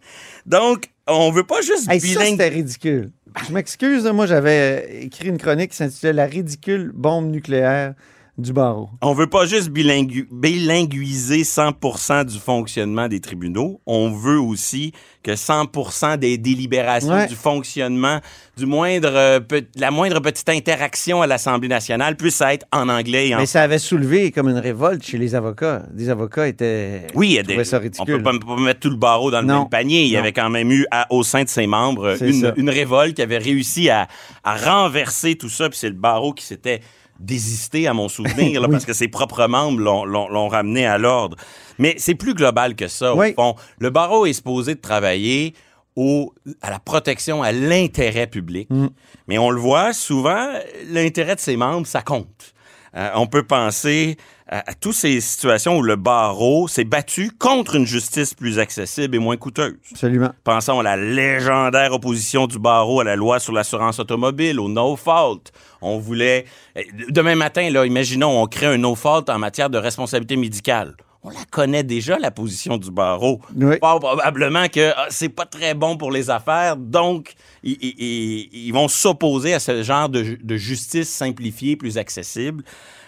Donc, 0.46 0.90
on 1.06 1.30
veut 1.30 1.44
pas 1.44 1.60
juste 1.62 1.88
Hey, 1.90 2.00
bilingue. 2.00 2.30
c'était 2.32 2.48
ridicule. 2.48 3.10
Je 3.48 3.52
m'excuse, 3.54 4.04
moi, 4.06 4.26
j'avais 4.26 4.86
euh, 4.86 5.00
écrit 5.02 5.28
une 5.28 5.38
chronique 5.38 5.70
qui 5.70 5.76
s'intitulait 5.76 6.12
La 6.12 6.26
ridicule 6.26 6.90
bombe 6.94 7.30
nucléaire 7.30 7.94
du 8.40 8.52
barreau. 8.52 8.88
On 9.02 9.12
veut 9.14 9.26
pas 9.28 9.46
juste 9.46 9.70
bilingu- 9.70 10.26
bilinguiser 10.30 11.42
100% 11.44 12.24
du 12.24 12.38
fonctionnement 12.38 13.08
des 13.08 13.20
tribunaux. 13.20 13.80
On 13.86 14.10
veut 14.10 14.40
aussi 14.40 14.92
que 15.22 15.32
100% 15.36 16.16
des 16.16 16.38
délibérations 16.38 17.10
Ouais. 17.12 17.26
du 17.26 17.34
fonctionnement, 17.34 18.20
du 18.56 18.64
moindre, 18.66 19.10
euh, 19.12 19.40
la 19.76 19.90
moindre 19.90 20.20
petite 20.20 20.48
interaction 20.48 21.20
à 21.20 21.26
l'Assemblée 21.26 21.68
nationale 21.68 22.16
puisse 22.16 22.40
être 22.40 22.64
en 22.72 22.88
anglais 22.88 23.28
et 23.28 23.34
en 23.34 23.38
Mais 23.38 23.46
ça 23.46 23.62
avait 23.62 23.78
soulevé 23.78 24.30
comme 24.32 24.48
une 24.48 24.56
révolte 24.58 25.04
chez 25.04 25.18
les 25.18 25.34
avocats. 25.34 25.82
Des 25.92 26.08
avocats 26.08 26.48
étaient. 26.48 27.06
Oui, 27.14 27.28
il 27.28 27.32
y 27.34 27.38
a 27.38 27.42
trouvaient 27.42 27.58
des, 27.58 27.64
ça 27.64 27.76
on 27.78 27.80
ridicule. 27.82 28.16
peut 28.16 28.22
pas, 28.22 28.38
pas 28.38 28.56
mettre 28.56 28.80
tout 28.80 28.90
le 28.90 28.96
barreau 28.96 29.30
dans 29.30 29.40
le 29.42 29.46
Non. 29.46 29.60
même 29.60 29.68
panier. 29.68 30.04
Il 30.04 30.10
y 30.10 30.16
avait 30.16 30.32
quand 30.32 30.48
même 30.50 30.70
eu 30.70 30.86
à- 30.90 31.06
au 31.10 31.22
sein 31.22 31.42
de 31.44 31.48
ses 31.48 31.66
membres 31.66 32.16
une, 32.22 32.52
une 32.56 32.70
révolte 32.70 33.14
qui 33.16 33.22
avait 33.22 33.38
réussi 33.38 33.90
à, 33.90 34.08
à 34.42 34.56
renverser 34.56 35.34
tout 35.36 35.50
ça. 35.50 35.68
Puis 35.68 35.78
c'est 35.78 35.88
le 35.88 35.94
barreau 35.94 36.32
qui 36.32 36.44
s'était 36.44 36.80
désisté 37.20 37.86
à 37.86 37.94
mon 37.94 38.08
souvenir 38.08 38.60
là, 38.60 38.66
Oui. 38.66 38.72
parce 38.72 38.84
que 38.86 38.92
ses 38.92 39.08
propres 39.08 39.46
membres 39.46 39.78
l'ont- 39.80 40.48
ramené 40.48 40.86
à 40.86 40.98
l'ordre. 40.98 41.36
Mais 41.78 41.94
c'est 41.98 42.14
plus 42.14 42.34
global 42.34 42.74
que 42.74 42.88
ça. 42.88 43.14
Oui. 43.14 43.34
Au 43.36 43.42
fond, 43.42 43.54
le 43.78 43.90
barreau 43.90 44.26
est 44.26 44.32
supposé 44.32 44.74
de 44.74 44.80
travailler 44.80 45.54
au, 45.96 46.32
à 46.62 46.70
la 46.70 46.78
protection 46.78 47.42
à 47.42 47.52
l'intérêt 47.52 48.26
public. 48.26 48.68
Mm. 48.70 48.86
Mais 49.28 49.38
on 49.38 49.50
le 49.50 49.60
voit 49.60 49.92
souvent, 49.92 50.48
l'intérêt 50.88 51.34
de 51.36 51.40
ses 51.40 51.56
membres, 51.56 51.86
ça 51.86 52.02
compte. 52.02 52.54
Euh, 52.96 53.10
on 53.14 53.26
peut 53.26 53.44
penser 53.44 54.16
à, 54.48 54.70
à 54.70 54.74
toutes 54.74 54.94
ces 54.94 55.20
situations 55.20 55.76
où 55.78 55.82
le 55.82 55.96
barreau 55.96 56.66
s'est 56.66 56.84
battu 56.84 57.30
contre 57.30 57.76
une 57.76 57.86
justice 57.86 58.34
plus 58.34 58.58
accessible 58.58 59.14
et 59.14 59.18
moins 59.18 59.36
coûteuse. 59.36 59.76
Absolument. 59.92 60.30
Pensons 60.44 60.80
à 60.80 60.82
la 60.82 60.96
légendaire 60.96 61.92
opposition 61.92 62.46
du 62.46 62.58
barreau 62.58 63.00
à 63.00 63.04
la 63.04 63.16
loi 63.16 63.38
sur 63.38 63.52
l'assurance 63.52 64.00
automobile, 64.00 64.58
au 64.58 64.68
no 64.68 64.96
fault. 64.96 65.52
On 65.82 65.98
voulait 65.98 66.44
eh, 66.74 66.86
demain 67.10 67.36
matin 67.36 67.70
là, 67.70 67.86
imaginons 67.86 68.42
on 68.42 68.46
crée 68.46 68.66
un 68.66 68.78
no 68.78 68.94
fault 68.94 69.28
en 69.28 69.38
matière 69.38 69.70
de 69.70 69.78
responsabilité 69.78 70.36
médicale. 70.36 70.96
On 71.22 71.28
la 71.28 71.44
connaît 71.50 71.82
déjà 71.82 72.18
la 72.18 72.30
position 72.30 72.78
du 72.78 72.90
barreau. 72.90 73.40
Oui. 73.54 73.76
Fort 73.80 74.00
probablement 74.00 74.68
que 74.68 74.90
ah, 74.96 75.06
c'est 75.10 75.28
pas 75.28 75.44
très 75.44 75.74
bon 75.74 75.96
pour 75.98 76.10
les 76.10 76.30
affaires, 76.30 76.76
donc 76.76 77.34
ils, 77.62 77.76
ils- 77.82 77.94
ils- 77.98 78.48
ils 78.68 78.72
vont 78.72 78.88
s'opposer 78.88 79.52
à 79.52 79.60
ce 79.60 79.82
genre 79.82 80.08
de, 80.08 80.24
ju- 80.24 80.38
de 80.42 80.56
justice 80.56 81.10
simplifiée, 81.10 81.76
plus 81.76 81.98
accessible. 81.98 82.64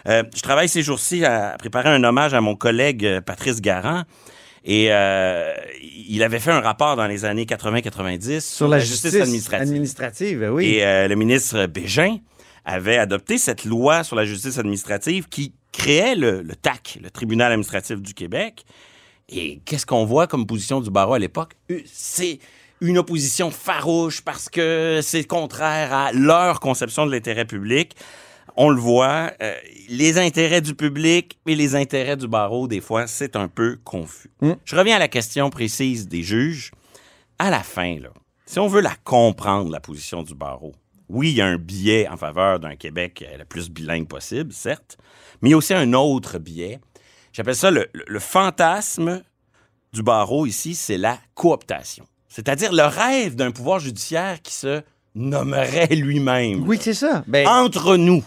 Euh, 0.09 0.25
je 0.37 0.43
travaille 0.43 0.69
ces 0.69 0.83
jours-ci 0.83 1.25
à 1.25 1.57
préparer 1.59 1.89
un 1.89 2.05
hommage 2.05 2.35
à 2.35 2.41
mon 2.43 2.55
collègue 2.55 3.07
euh, 3.07 3.21
Patrice 3.23 3.61
Garand. 3.63 4.03
Et 4.65 4.89
euh, 4.93 5.53
il 6.07 6.23
avait 6.23 6.39
fait 6.39 6.51
un 6.53 6.61
rapport 6.61 6.95
dans 6.97 7.07
les 7.07 7.25
années 7.25 7.47
80-90 7.47 8.41
Sur 8.41 8.69
la, 8.69 8.79
justice, 8.79 9.15
administrative. 9.15 9.69
administrative, 9.69 10.51
oui. 10.53 10.67
Et 10.67 10.85
euh, 10.85 11.09
le 11.09 11.15
ministre 11.17 11.67
Bégin 11.67 12.19
avait 12.65 12.99
adopté 12.99 13.39
cette 13.39 13.65
loi 13.65 14.05
sur 14.05 14.17
la 14.17 14.25
justice 14.25 14.59
administrative 14.59 15.29
qui 15.29 15.55
créait 15.73 16.15
le, 16.15 16.43
le 16.43 16.55
TAC, 16.55 16.99
le 17.03 17.11
Tribunal 17.11 17.53
administratif 17.53 18.01
du 18.01 18.15
Québec. 18.15 18.65
Et 19.29 19.61
qu'est-ce 19.65 19.87
qu'on 19.87 20.05
voit 20.05 20.27
comme 20.27 20.47
position 20.47 20.81
du 20.81 20.91
barreau 20.91 21.15
à 21.15 21.19
l'époque? 21.19 21.55
Euh, 21.71 21.81
C'est 21.87 22.39
une 22.81 22.99
opposition 22.99 23.51
farouche 23.51 24.21
parce 24.21 24.49
que 24.49 25.01
c'est 25.03 25.25
contraire 25.25 25.93
à 25.93 26.13
leur 26.13 26.61
conception 26.61 27.07
de 27.07 27.13
l'intérêt 27.13 27.45
public. 27.45 27.95
On 28.57 28.69
le 28.69 28.81
voit, 28.81 29.33
euh, 29.41 29.55
les 29.89 30.19
intérêts 30.19 30.61
du 30.61 30.75
public 30.75 31.39
et 31.47 31.55
les 31.55 31.75
intérêts 31.75 32.17
du 32.17 32.29
barreau, 32.29 32.69
des 32.69 32.81
fois, 32.81 33.07
c'est 33.07 33.37
un 33.37 33.49
peu 33.49 33.79
confus. 33.85 34.31
Mm. 34.43 34.53
Je 34.65 34.77
reviens 34.77 34.97
à 34.97 34.99
la 34.99 35.09
question 35.09 35.49
précise 35.49 36.07
des 36.09 36.23
juges. 36.23 36.71
à 37.39 37.51
la 37.51 37.61
fin, 37.63 37.99
là, 37.99 38.11
si 38.45 38.59
on 38.59 38.67
veut 38.69 38.83
la 38.83 38.95
comprendre, 39.05 39.71
la 39.71 39.81
position 39.81 40.23
du 40.23 40.35
barreau, 40.35 40.75
oui, 41.13 41.31
il 41.31 41.37
y 41.37 41.41
a 41.41 41.47
un 41.47 41.59
biais 41.59 42.09
en 42.09 42.17
faveur 42.17 42.59
d'un 42.61 42.75
Québec 42.77 43.25
euh, 43.27 43.39
le 43.39 43.45
plus 43.45 43.71
bilingue 43.71 44.09
possible, 44.09 44.53
certes, 44.53 44.97
mais 45.41 45.49
il 45.51 45.53
y 45.53 45.55
a 45.55 45.59
aussi 45.59 45.75
un 45.75 45.93
autre 45.93 46.39
biais. 46.39 46.81
J'appelle 47.33 47.55
ça 47.57 47.71
le, 47.71 47.87
le- 47.93 48.05
le 48.07 48.19
fantasme 48.19 49.23
du 49.93 50.03
barreau 50.03 50.47
ici, 50.47 50.75
c'est 50.75 50.99
la 50.99 51.19
cooptation. 51.35 52.05
C'est-à-dire 52.29 52.73
le 52.73 52.83
rêve 52.85 53.37
d'un 53.37 53.51
pouvoir 53.51 53.79
judiciaire 53.79 54.41
qui 54.43 54.55
se 54.55 54.83
nommerait 55.15 55.95
lui-même. 55.95 56.67
Oui, 56.67 56.79
c'est 56.81 56.95
ça. 56.95 57.23
Ben, 57.27 57.47
Entre 57.47 57.97
nous. 57.97 58.25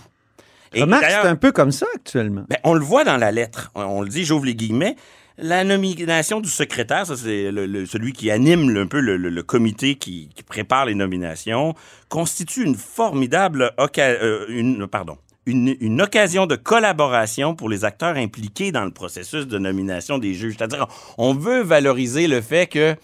Et 0.73 0.81
remarque, 0.81 1.05
c'est 1.07 1.15
un 1.27 1.35
peu 1.35 1.51
comme 1.51 1.71
ça 1.71 1.87
actuellement. 1.95 2.45
ben, 2.49 2.57
on 2.63 2.73
le 2.73 2.83
voit 2.83 3.03
dans 3.03 3.17
la 3.17 3.31
lettre. 3.31 3.71
On, 3.75 3.81
on 3.83 4.01
le 4.01 4.09
dit, 4.09 4.25
j'ouvre 4.25 4.45
les 4.45 4.55
guillemets. 4.55 4.95
La 5.37 5.65
nomination 5.65 6.39
du 6.39 6.49
secrétaire, 6.49 7.05
ça 7.05 7.17
c'est 7.17 7.51
celui 7.85 8.13
qui 8.13 8.31
anime 8.31 8.75
un 8.77 8.87
peu 8.87 9.01
le, 9.01 9.43
comité 9.43 9.95
qui, 9.95 10.29
prépare 10.47 10.85
les 10.85 10.95
nominations, 10.95 11.75
constitue 12.07 12.63
une 12.63 12.75
formidable 12.75 13.73
oca- 13.77 14.17
euh, 14.21 14.87
pardon, 14.87 15.17
une, 15.45 16.01
occasion 16.01 16.45
de 16.47 16.55
collaboration 16.55 17.53
pour 17.53 17.67
les 17.69 17.83
acteurs 17.83 18.15
impliqués 18.15 18.71
dans 18.71 18.85
le 18.85 18.91
processus 18.91 19.45
de 19.45 19.57
nomination 19.57 20.17
des 20.19 20.33
juges. 20.33 20.55
C'est-à-dire, 20.57 20.87
on 21.17 21.33
veut 21.33 21.61
valoriser 21.63 22.27
le 22.27 22.39
fait 22.41 22.67
que 22.67 22.95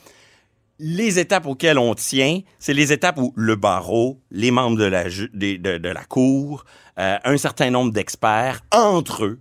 les 0.79 1.19
étapes 1.19 1.45
auxquelles 1.45 1.77
on 1.77 1.93
tient, 1.95 2.39
c'est 2.59 2.73
les 2.73 2.91
étapes 2.93 3.19
où 3.19 3.33
le 3.35 3.55
barreau, 3.55 4.19
les 4.31 4.51
membres 4.51 4.77
de 4.77 4.85
la, 4.85 5.09
ju- 5.09 5.29
des- 5.33 5.57
de, 5.57 5.77
de 5.77 5.89
la 5.89 6.03
cour, 6.05 6.65
euh, 6.97 7.17
un 7.23 7.37
certain 7.37 7.69
nombre 7.69 7.91
d'experts, 7.91 8.61
entre 8.71 9.25
eux, 9.25 9.39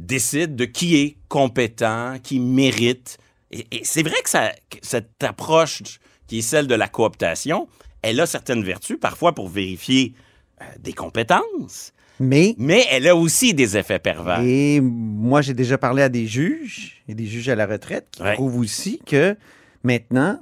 décident 0.00 0.54
de 0.54 0.64
qui 0.64 0.96
est 0.96 1.16
compétent, 1.28 2.14
qui 2.22 2.40
mérite. 2.40 3.18
Et, 3.50 3.66
et 3.70 3.80
c'est 3.84 4.02
vrai 4.02 4.20
que, 4.22 4.30
ça, 4.30 4.50
que 4.70 4.78
cette 4.82 5.22
approche 5.22 5.82
qui 6.26 6.38
est 6.38 6.42
celle 6.42 6.66
de 6.66 6.74
la 6.74 6.88
cooptation, 6.88 7.68
elle 8.02 8.20
a 8.20 8.26
certaines 8.26 8.62
vertus, 8.64 8.98
parfois 9.00 9.34
pour 9.34 9.48
vérifier 9.48 10.14
euh, 10.62 10.64
des 10.78 10.92
compétences, 10.92 11.92
Mais, 12.20 12.54
mais 12.58 12.84
elle 12.90 13.06
a 13.08 13.16
aussi 13.16 13.52
des 13.54 13.76
effets 13.76 13.98
pervers. 13.98 14.40
et 14.40 14.80
moi, 14.80 15.42
j'ai 15.42 15.54
déjà 15.54 15.76
parlé 15.78 16.02
à 16.02 16.08
des 16.08 16.26
juges 16.26 17.02
et 17.08 17.14
des 17.14 17.26
juges 17.26 17.48
à 17.48 17.54
la 17.56 17.66
retraite 17.66 18.06
qui 18.12 18.22
Ouais. 18.22 18.34
prouvent 18.34 18.58
aussi 18.58 19.00
que 19.04 19.36
maintenant, 19.82 20.38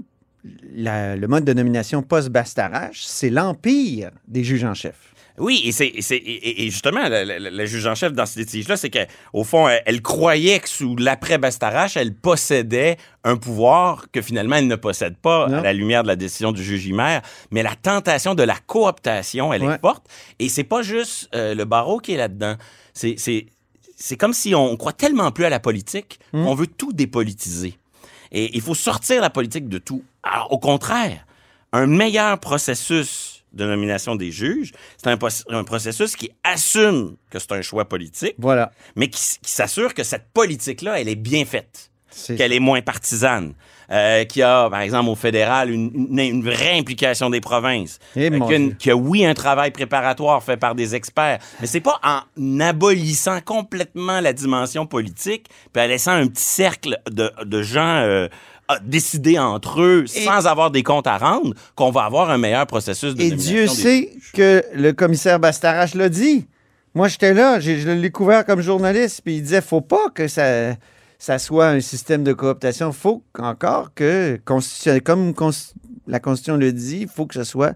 la- 0.75 1.17
le 1.17 1.27
mode 1.29 1.45
de 1.45 1.53
nomination 1.53 2.03
post-Bastarache, 2.03 3.03
c'est 3.05 3.31
l'empire 3.31 4.11
des 4.27 4.45
juges 4.45 4.65
en 4.65 4.75
chef. 4.75 5.15
Oui, 5.39 5.63
et, 5.65 5.73
c'est, 5.73 5.87
et 5.87 6.67
et- 6.67 6.71
justement, 6.71 7.09
la, 7.09 7.25
la- 7.25 7.39
la 7.39 7.65
juge 7.67 7.87
en 7.87 7.95
chef 7.95 8.13
dans 8.13 8.27
ce 8.27 8.39
litige-là, 8.39 8.77
c'est 8.77 8.91
qu'au 8.91 9.45
fond, 9.45 9.69
elle, 9.69 9.83
elle 9.87 10.03
croyait 10.03 10.61
que 10.61 10.69
sous 10.69 10.97
l'après-Bastarache, 10.97 11.97
elle 11.97 12.15
possédait 12.15 12.97
un 13.25 13.37
pouvoir 13.37 14.07
que 14.13 14.23
finalement 14.23 14.57
elle 14.57 14.67
ne 14.67 14.77
possède 14.77 15.17
pas 15.17 15.49
Non. 15.49 15.59
à 15.59 15.63
la 15.63 15.73
lumière 15.73 16.03
de 16.03 16.09
la 16.09 16.17
décision 16.17 16.53
du 16.53 16.63
juge 16.65 16.87
Himer. 16.87 17.19
Mais 17.51 17.63
la 17.63 17.75
tentation 17.75 18.35
de 18.35 18.43
la 18.43 18.57
cooptation, 18.57 19.53
elle 19.53 19.63
Ouais. 19.65 19.75
est 19.75 19.81
forte. 19.81 20.07
Et 20.39 20.49
c'est 20.49 20.65
pas 20.65 20.83
juste 20.83 21.29
euh, 21.35 21.55
le 21.55 21.65
barreau 21.65 21.99
qui 21.99 22.13
est 22.13 22.17
là-dedans. 22.17 22.57
C'est, 22.95 23.15
c'est, 23.19 23.47
c'est 23.97 24.17
comme 24.17 24.33
si 24.33 24.55
on 24.55 24.77
croit 24.77 24.93
tellement 24.93 25.31
plus 25.33 25.45
à 25.45 25.51
la 25.51 25.61
politique 25.61 26.19
Hmm. 26.33 26.45
qu'on 26.45 26.55
veut 26.55 26.67
tout 26.67 26.93
dépolitiser. 26.93 27.79
Et 28.33 28.55
il 28.55 28.61
faut 28.61 28.75
sortir 28.75 29.21
la 29.23 29.31
politique 29.31 29.69
de 29.69 29.79
tout. 29.79 30.03
Alors, 30.23 30.53
au 30.53 30.59
contraire, 30.59 31.25
un 31.73 31.87
meilleur 31.87 32.39
processus 32.39 33.38
de 33.59 33.67
nomination 33.67 34.17
des 34.17 34.31
juges, 34.31 34.73
c'est 34.97 35.09
un, 35.09 35.65
processus 35.65 36.17
qui 36.17 36.31
assume 36.45 37.17
que 37.31 37.39
c'est 37.39 37.53
un 37.53 37.63
choix 37.63 37.85
politique, 37.87 38.35
Voilà. 38.39 38.71
mais 38.97 39.09
qui, 39.09 39.21
qui 39.43 39.51
s'assure 39.53 39.93
que 39.93 40.05
cette 40.05 40.29
politique-là, 40.33 41.01
elle 41.01 41.09
est 41.09 41.15
bien 41.17 41.45
faite, 41.45 41.91
qu'elle 42.37 42.53
est 42.55 42.61
moins 42.61 42.81
partisane, 42.81 43.53
euh, 43.91 44.25
qu'il 44.25 44.41
y 44.41 44.43
a, 44.43 44.69
par 44.69 44.81
exemple, 44.81 45.09
au 45.11 45.15
fédéral, 45.15 45.71
une, 45.71 45.91
une- 45.95 46.19
une 46.19 46.43
vraie 46.43 46.79
implication 46.79 47.31
des 47.31 47.41
provinces, 47.41 47.99
Eh, 48.17 48.31
euh, 48.31 48.71
y 48.85 48.91
a 48.91 48.97
oui, 48.97 49.25
un 49.25 49.35
travail 49.35 49.71
préparatoire 49.71 50.43
fait 50.43 50.57
par 50.57 50.75
des 50.75 50.95
experts, 50.95 51.39
mais 51.61 51.67
c'est 51.67 51.81
pas 51.81 51.99
en 52.03 52.61
abolissant 52.61 53.41
complètement 53.41 54.21
la 54.21 54.33
dimension 54.33 54.87
politique, 54.87 55.49
puis 55.73 55.83
en 55.83 55.87
laissant 55.87 56.13
un 56.13 56.27
petit 56.27 56.43
cercle 56.45 56.99
de, 57.11 57.31
de 57.45 57.63
gens 57.63 57.97
euh, 58.03 58.29
décider 58.85 59.39
entre 59.39 59.81
eux 59.83 60.05
Et- 60.15 60.25
sans 60.25 60.47
avoir 60.47 60.71
des 60.71 60.83
comptes 60.83 61.07
à 61.07 61.17
rendre 61.19 61.55
qu'on 61.75 61.91
va 61.91 62.03
avoir 62.05 62.31
un 62.31 62.39
meilleur 62.39 62.67
processus 62.67 63.15
de 63.15 63.23
Et 63.23 63.31
Dieu 63.31 63.67
sait 63.67 64.11
que 64.35 64.63
le 64.75 64.93
commissaire 64.93 65.41
Bastarache 65.41 65.95
l'a 65.95 66.09
dit. 66.09 66.47
Moi, 66.95 67.09
j'étais 67.09 67.33
là, 67.35 67.61
j'ai- 67.61 67.79
je 67.79 67.89
l'ai 67.89 68.01
découvert 68.01 68.45
comme 68.45 68.61
journaliste, 68.61 69.21
puis 69.25 69.37
il 69.37 69.43
disait 69.43 69.61
faut 69.61 69.81
pas 69.81 70.09
que 70.15 70.27
ça, 70.29 70.75
ça 71.19 71.39
soit 71.39 71.69
un 71.69 71.81
système 71.81 72.25
de 72.25 72.33
cooptation. 72.33 72.93
faut 72.93 73.23
encore 73.39 73.93
que, 73.95 74.41
comme 74.45 74.61
la 76.07 76.19
Constitution 76.21 76.57
le 76.57 76.73
dit, 76.73 77.01
il 77.03 77.09
faut 77.09 77.27
que 77.27 77.35
ce 77.35 77.45
soit 77.45 77.73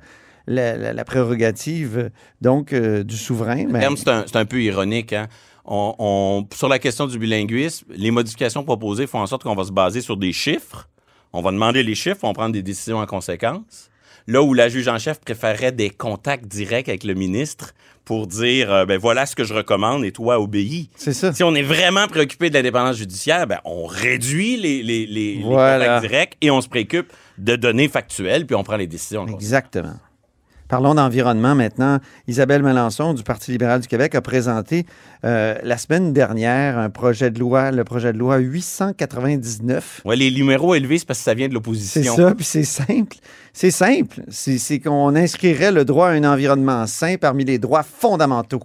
la, 0.46 0.76
la- 0.76 0.92
la 0.92 1.04
prérogative 1.04 2.10
donc 2.40 2.72
euh, 2.72 3.04
du 3.04 3.16
souverain. 3.16 3.64
Ben, 3.68 3.94
c'est 3.96 4.08
un, 4.08 4.24
c'est 4.26 4.36
un 4.36 4.44
peu 4.44 4.60
ironique. 4.60 5.12
Hein? 5.12 5.28
On, 5.64 5.94
on- 5.98 6.46
sur 6.54 6.68
la 6.68 6.78
question 6.78 7.06
du 7.06 7.18
bilinguisme, 7.18 7.86
les 7.90 8.10
modifications 8.10 8.64
proposées 8.64 9.06
font 9.06 9.20
en 9.20 9.26
sorte 9.26 9.42
qu'on 9.44 9.54
va 9.54 9.64
se 9.64 9.72
baser 9.72 10.00
sur 10.00 10.16
des 10.16 10.32
chiffres. 10.32 10.88
On 11.32 11.40
va 11.40 11.50
demander 11.52 11.82
les 11.82 11.94
chiffres, 11.94 12.18
on 12.24 12.28
va 12.28 12.34
prendre 12.34 12.52
des 12.52 12.62
décisions 12.62 12.98
en 12.98 13.06
conséquence. 13.06 13.88
Là 14.26 14.42
où 14.42 14.54
la 14.54 14.68
juge 14.68 14.86
en 14.88 14.98
chef 14.98 15.20
préférerait 15.20 15.72
des 15.72 15.90
contacts 15.90 16.46
directs 16.46 16.88
avec 16.88 17.02
le 17.04 17.14
ministre 17.14 17.72
pour 18.04 18.26
dire 18.26 18.72
euh, 18.72 18.84
ben 18.84 18.98
voilà 18.98 19.26
ce 19.26 19.34
que 19.34 19.42
je 19.44 19.52
recommande 19.54 20.04
et 20.04 20.12
toi 20.12 20.40
obéis. 20.40 20.90
c'est 20.96 21.12
ça. 21.12 21.32
Si 21.32 21.42
on 21.42 21.54
est 21.54 21.62
vraiment 21.62 22.06
préoccupé 22.06 22.48
de 22.50 22.54
l'indépendance 22.54 22.96
judiciaire, 22.96 23.46
ben 23.46 23.58
on 23.64 23.86
réduit 23.86 24.56
les, 24.56 24.82
les, 24.82 25.06
les- 25.06 25.36
les 25.36 25.42
Voilà. 25.42 25.86
contacts 25.86 26.00
directs 26.08 26.36
et 26.40 26.50
on 26.50 26.60
se 26.60 26.68
préoccupe 26.68 27.12
de 27.38 27.56
données 27.56 27.88
factuelles 27.88 28.46
puis 28.46 28.54
on 28.56 28.62
prend 28.64 28.76
les 28.76 28.86
décisions. 28.86 29.22
en 29.22 29.24
conséquence. 29.26 29.42
Exactement. 29.42 29.94
Parlons 30.72 30.94
d'environnement 30.94 31.54
maintenant. 31.54 31.98
Isabelle 32.28 32.62
Melançon 32.62 33.12
du 33.12 33.22
Parti 33.22 33.50
libéral 33.50 33.82
du 33.82 33.88
Québec 33.88 34.14
a 34.14 34.22
présenté 34.22 34.86
euh, 35.22 35.54
la 35.62 35.76
semaine 35.76 36.14
dernière 36.14 36.78
un 36.78 36.88
projet 36.88 37.30
de 37.30 37.38
loi, 37.38 37.70
le 37.70 37.84
projet 37.84 38.14
de 38.14 38.16
loi 38.16 38.38
899. 38.38 40.00
Ouais, 40.06 40.16
les 40.16 40.30
numéros 40.30 40.74
élevés, 40.74 40.96
c'est 40.96 41.04
parce 41.04 41.18
que 41.18 41.26
ça 41.26 41.34
vient 41.34 41.48
de 41.48 41.52
C'est 41.52 41.54
l'opposition. 41.56 42.16
ça, 42.16 42.34
puis 42.34 42.46
c'est 42.46 42.64
simple. 42.64 43.18
C'est 43.52 43.70
simple. 43.70 44.22
C'est 44.30 44.56
c'est 44.56 44.80
qu'on 44.80 45.14
inscrirait 45.14 45.72
le 45.72 45.84
droit 45.84 46.08
à 46.08 46.12
un 46.12 46.24
environnement 46.24 46.86
sain 46.86 47.16
parmi 47.20 47.44
les 47.44 47.58
droits 47.58 47.82
fondamentaux 47.82 48.62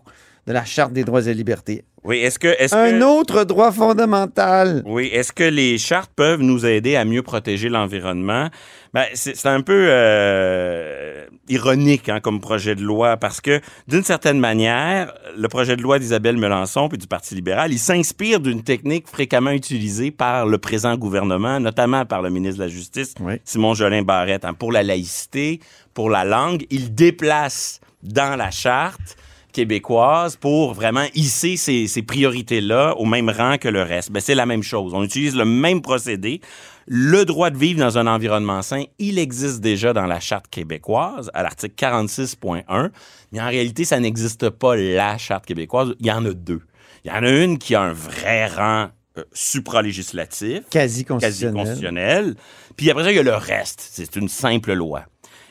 de 0.48 0.54
la 0.54 0.64
Charte 0.64 0.94
des 0.94 1.04
droits 1.04 1.28
et 1.28 1.34
libertés. 1.34 1.84
Oui, 2.08 2.20
est-ce 2.20 2.40
que 2.40 2.48
Un 2.74 3.00
que 3.00 3.04
autre 3.04 3.44
droit 3.44 3.74
fondamental. 3.74 4.82
Oui, 4.86 5.10
est-ce 5.12 5.34
que 5.34 5.44
les 5.44 5.78
chartes 5.78 6.12
peuvent 6.16 6.42
nous 6.42 6.66
aider 6.66 6.96
à 6.96 7.04
mieux 7.04 7.22
protéger 7.22 7.68
l'environnement? 7.68 8.50
Ben, 8.94 9.04
c'est 9.14 9.36
c'est 9.36 9.50
un 9.50 9.60
peu 9.60 9.88
euh, 9.90 11.26
ironique 11.50 12.08
hein, 12.08 12.22
comme 12.22 12.40
projet 12.40 12.76
de 12.76 12.82
loi 12.82 13.18
parce 13.18 13.42
que, 13.42 13.60
d'une 13.90 14.04
certaine 14.04 14.40
manière, 14.40 15.14
le 15.38 15.50
projet 15.50 15.76
de 15.76 15.82
loi 15.82 16.00
d'Isabelle 16.00 16.38
Melançon 16.38 16.88
puis 16.88 16.98
du 16.98 17.08
Parti 17.08 17.36
libéral, 17.36 17.74
il 17.74 17.80
s'inspire 17.80 18.40
d'une 18.40 18.64
technique 18.64 19.10
fréquemment 19.10 19.52
utilisée 19.52 20.12
par 20.12 20.46
le 20.46 20.58
présent 20.58 20.96
gouvernement, 20.96 21.60
notamment 21.60 22.06
par 22.06 22.22
le 22.22 22.30
ministre 22.30 22.60
de 22.60 22.64
la 22.64 22.70
Justice, 22.70 23.16
Oui. 23.20 23.34
Simon 23.44 23.74
Jolin 23.74 24.04
Barrette, 24.04 24.46
hein, 24.46 24.54
pour 24.54 24.72
la 24.72 24.82
laïcité, 24.82 25.60
pour 25.94 26.10
la 26.10 26.24
langue. 26.24 26.66
Il 26.70 26.96
déplace 26.96 27.82
dans 28.02 28.38
la 28.38 28.50
charte 28.50 29.18
québécoise 29.58 30.36
pour 30.36 30.76
vraiment 30.76 31.06
hisser 31.16 31.58
ces, 31.58 31.88
ces 31.88 32.04
priorités-là 32.04 32.94
au 32.98 33.06
même 33.06 33.28
rang 33.28 33.58
que 33.58 33.68
le 33.68 33.82
reste. 33.82 34.12
Ben, 34.12 34.20
c'est 34.20 34.36
la 34.36 34.46
même 34.46 34.62
chose. 34.62 34.94
On 34.94 35.02
utilise 35.04 35.36
le 35.36 35.46
même 35.46 35.82
procédé. 35.82 36.42
Le 36.86 37.26
droit 37.26 37.50
de 37.50 37.58
vivre 37.58 37.80
dans 37.80 37.98
un 37.98 38.06
environnement 38.06 38.62
sain, 38.62 38.84
il 39.00 39.18
existe 39.18 39.60
déjà 39.60 39.94
dans 39.94 40.06
la 40.06 40.20
charte 40.20 40.48
québécoise, 40.48 41.32
à 41.34 41.42
l'article 41.42 41.74
46.1, 41.76 42.92
mais 43.32 43.42
en 43.42 43.48
réalité, 43.48 43.84
ça 43.84 44.00
n'existe 44.00 44.52
pas 44.52 44.76
la 44.76 45.18
charte 45.18 45.48
québécoise. 45.48 45.96
Il 46.00 46.06
y 46.06 46.12
en 46.12 46.24
a 46.26 46.34
deux. 46.34 46.62
Il 47.04 47.10
y 47.10 47.12
en 47.12 47.24
a 47.24 47.30
une 47.32 47.58
qui 47.58 47.74
a 47.74 47.82
un 47.82 47.94
vrai 47.94 48.46
rang 48.46 48.90
euh, 49.18 49.24
supralégislatif, 49.34 50.70
Quasi 50.70 51.04
quasi 51.04 51.06
constitutionnel. 51.06 51.56
constitutionnel. 51.56 52.36
Puis 52.76 52.92
après 52.92 53.06
ça, 53.06 53.12
il 53.12 53.16
y 53.16 53.20
a 53.20 53.24
le 53.24 53.34
reste. 53.34 53.82
C'est 53.92 54.16
une 54.16 54.30
simple 54.30 54.74
loi. 54.74 55.02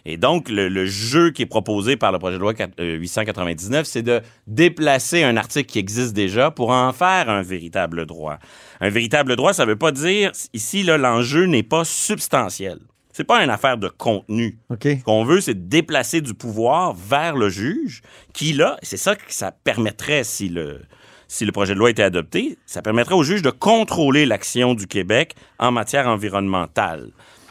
Et 0.08 0.16
donc, 0.16 0.48
le, 0.48 0.68
le 0.68 0.86
jeu 0.86 1.32
qui 1.32 1.42
est 1.42 1.46
proposé 1.46 1.96
par 1.96 2.12
le 2.12 2.20
projet 2.20 2.36
de 2.36 2.40
loi 2.40 2.52
4- 2.52 2.70
euh, 2.78 2.96
899, 2.96 3.86
c'est 3.86 4.02
de 4.02 4.22
déplacer 4.46 5.25
un 5.25 5.36
article 5.36 5.66
qui 5.68 5.80
existe 5.80 6.12
déjà 6.12 6.52
pour 6.52 6.70
en 6.70 6.92
faire 6.92 7.28
un 7.28 7.42
véritable 7.42 8.06
droit. 8.06 8.38
Un 8.80 8.88
véritable 8.88 9.34
droit, 9.34 9.52
ça 9.52 9.64
veut 9.64 9.76
pas 9.76 9.90
dire, 9.90 10.30
ici, 10.52 10.84
là, 10.84 10.96
l'enjeu 10.96 11.46
n'est 11.46 11.64
pas 11.64 11.84
substantiel. 11.84 12.78
C'est 13.12 13.25
pas 13.25 13.42
une 13.42 13.50
affaire 13.50 13.78
de 13.78 13.88
contenu. 13.88 14.58
OK. 14.70 14.82
Ce 14.84 15.02
qu'on 15.02 15.25
veut, 15.25 15.40
c'est 15.40 15.54
de 15.54 15.68
déplacer 15.68 16.20
du 16.20 16.34
pouvoir 16.34 16.94
vers 16.94 17.34
le 17.34 17.48
juge, 17.48 18.02
qui 18.32 18.52
là, 18.52 18.76
c'est 18.82 18.98
ça 18.98 19.16
que 19.16 19.22
ça 19.28 19.50
permettrait 19.50 20.22
si 20.22 20.48
le, 20.48 20.82
si 21.26 21.44
le 21.44 21.50
projet 21.50 21.75
de 21.75 21.80
loi 21.80 21.90
était 21.90 22.04
adopté, 22.04 22.58
ça 22.64 22.80
permettrait 22.80 23.16
au 23.16 23.25
juge 23.25 23.42
de 23.42 23.50
contrôler 23.50 24.25
l'action 24.25 24.75
du 24.75 24.86
Québec 24.86 25.34
en 25.58 25.72
matière 25.72 26.06
environnementale. 26.06 27.10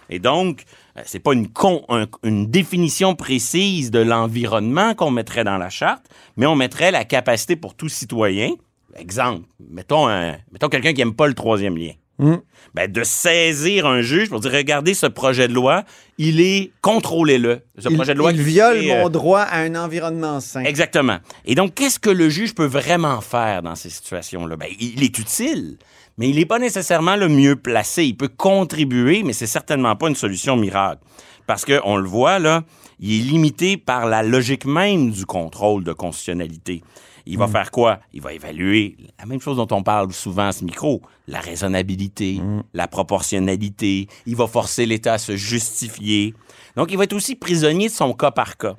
Et 0.09 0.19
donc, 0.19 0.63
c'est 1.05 1.19
pas 1.19 1.33
une, 1.33 1.49
con- 1.49 1.83
un- 1.89 2.07
une 2.23 2.49
définition 2.49 3.15
précise 3.15 3.91
de 3.91 3.99
l'environnement 3.99 4.93
qu'on 4.95 5.11
mettrait 5.11 5.43
dans 5.43 5.57
la 5.57 5.69
charte, 5.69 6.05
mais 6.37 6.45
on 6.45 6.55
mettrait 6.55 6.91
la 6.91 7.03
capacité 7.03 7.55
pour 7.55 7.75
tout 7.75 7.89
citoyen. 7.89 8.51
Exemple, 8.97 9.41
mettons, 9.69 10.07
un- 10.07 10.37
mettons 10.51 10.69
quelqu'un 10.69 10.93
qui 10.93 11.01
aime 11.01 11.13
pas 11.15 11.27
le 11.27 11.33
troisième 11.33 11.77
lien. 11.77 11.91
Hmm. 12.17 12.37
Ben, 12.73 12.89
de 12.89 13.03
saisir 13.03 13.85
un 13.85 14.01
juge 14.01 14.29
pour 14.29 14.39
dire 14.39 14.53
regardez 14.53 14.93
ce 14.93 15.05
projet 15.05 15.49
de 15.49 15.53
loi, 15.53 15.83
il 16.17 16.39
est 16.39 16.71
contrôlez-le. 16.81 17.59
Ce 17.77 17.89
Il, 17.89 17.95
projet 17.95 18.13
de 18.13 18.19
loi 18.19 18.31
il 18.31 18.37
qui 18.37 18.43
viole 18.43 18.77
euh, 18.77 19.01
mon 19.01 19.09
droit 19.09 19.41
à 19.41 19.59
un 19.59 19.75
environnement 19.75 20.39
sain. 20.39 20.63
Exactement. 20.63 21.17
Et 21.43 21.55
donc, 21.55 21.73
qu'est-ce 21.73 21.99
que 21.99 22.09
le 22.09 22.29
juge 22.29 22.55
peut 22.55 22.65
vraiment 22.65 23.19
faire 23.19 23.63
dans 23.63 23.75
ces 23.75 23.89
situations-là? 23.89 24.55
Ben, 24.55 24.69
il 24.79 25.03
est 25.03 25.19
utile, 25.19 25.77
mais 26.17 26.29
il 26.29 26.37
n'est 26.37 26.45
pas 26.45 26.59
nécessairement 26.59 27.15
le 27.15 27.27
mieux 27.27 27.55
placé. 27.55 28.05
Il 28.05 28.17
peut 28.17 28.29
contribuer, 28.29 29.23
mais 29.23 29.33
c'est 29.33 29.47
certainement 29.47 29.95
pas 29.95 30.09
une 30.09 30.15
solution 30.15 30.55
miracle. 30.55 31.01
Parce 31.47 31.65
que, 31.65 31.79
on 31.83 31.97
le 31.97 32.07
voit, 32.07 32.39
là, 32.39 32.63
il 32.99 33.21
est 33.21 33.23
limité 33.23 33.77
par 33.77 34.05
la 34.07 34.23
logique 34.23 34.65
même 34.65 35.11
du 35.11 35.25
contrôle 35.25 35.83
de 35.83 35.93
constitutionnalité. 35.93 36.81
Il 37.27 37.39
va 37.39 37.47
faire 37.47 37.71
quoi? 37.71 37.99
Il 38.13 38.21
va 38.21 38.33
évaluer 38.33 38.97
la 39.17 39.25
même 39.25 39.41
chose 39.41 39.57
dont 39.57 39.67
on 39.71 39.81
parle 39.81 40.13
souvent 40.13 40.47
à 40.47 40.51
ce 40.51 40.63
micro, 40.63 41.01
la 41.27 41.39
raisonnabilité, 41.39 42.39
la 42.73 42.87
proportionnalité. 42.87 44.07
Il 44.27 44.35
va 44.35 44.45
forcer 44.47 44.85
l'État 44.85 45.13
à 45.13 45.17
se 45.17 45.35
justifier. 45.35 46.35
Donc, 46.75 46.91
il 46.91 46.97
va 46.97 47.05
être 47.05 47.13
aussi 47.13 47.35
prisonnier 47.35 47.87
de 47.87 47.93
son 47.93 48.13
cas 48.13 48.31
par 48.31 48.57
cas. 48.57 48.75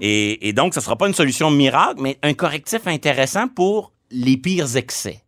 Et, 0.00 0.48
et 0.48 0.52
donc, 0.52 0.74
ce 0.74 0.80
ne 0.80 0.84
sera 0.84 0.96
pas 0.96 1.06
une 1.06 1.14
solution 1.14 1.50
miracle, 1.50 2.00
mais 2.00 2.18
un 2.22 2.34
correctif 2.34 2.86
intéressant 2.86 3.48
pour 3.48 3.92
les 4.10 4.36
pires 4.36 4.76
excès. 4.76 5.21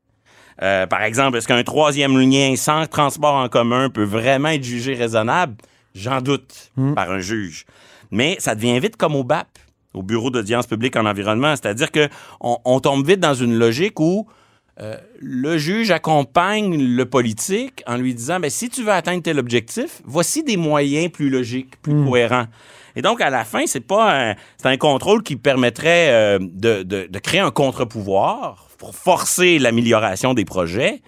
Euh, 0.62 0.86
par 0.86 1.02
exemple, 1.02 1.36
est-ce 1.38 1.48
qu'un 1.48 1.62
troisième 1.64 2.16
lien 2.18 2.54
sans 2.56 2.86
transport 2.86 3.34
en 3.34 3.48
commun 3.48 3.90
peut 3.90 4.04
vraiment 4.04 4.48
être 4.50 4.64
jugé 4.64 4.94
raisonnable? 4.94 5.56
J'en 5.94 6.20
doute 6.20 6.72
par 6.94 7.10
un 7.10 7.18
juge. 7.20 7.66
Mais 8.10 8.36
ça 8.38 8.54
devient 8.54 8.78
vite 8.80 8.96
comme 8.96 9.14
au 9.16 9.24
BAP, 9.24 9.46
au 9.94 10.02
Bureau 10.02 10.30
d'audience 10.30 10.66
publique 10.66 10.96
en 10.96 11.06
environnement. 11.06 11.54
C'est-à-dire 11.56 11.90
que 11.92 12.08
on, 12.40 12.58
on 12.64 12.80
tombe 12.80 13.06
vite 13.06 13.20
dans 13.20 13.34
une 13.34 13.54
logique 13.56 13.98
où 14.00 14.26
euh, 14.80 14.96
le 15.20 15.56
juge 15.56 15.92
accompagne 15.92 16.76
le 16.96 17.04
politique 17.06 17.82
en 17.86 17.96
lui 17.96 18.12
disant 18.14 18.40
ben, 18.40 18.50
si 18.50 18.68
tu 18.68 18.82
veux 18.82 18.90
atteindre 18.92 19.22
tel 19.22 19.38
objectif, 19.38 20.02
voici 20.04 20.42
des 20.42 20.56
moyens 20.56 21.10
plus 21.12 21.30
logiques, 21.30 21.80
plus 21.80 21.94
cohérents. 22.04 22.46
Et 22.96 23.02
donc, 23.02 23.20
à 23.20 23.30
la 23.30 23.44
fin, 23.44 23.66
c'est 23.66 23.80
pas 23.86 24.30
un, 24.30 24.34
c'est 24.56 24.68
un 24.68 24.76
contrôle 24.76 25.22
qui 25.22 25.36
permettrait 25.36 26.08
euh, 26.10 26.38
de, 26.40 26.82
de- 26.82 27.06
de 27.08 27.18
créer 27.20 27.40
un 27.40 27.50
contre-pouvoir 27.52 28.63
pour 28.78 28.94
forcer 28.94 29.58
l'amélioration 29.58 30.34
des 30.34 30.44
projets, 30.44 31.02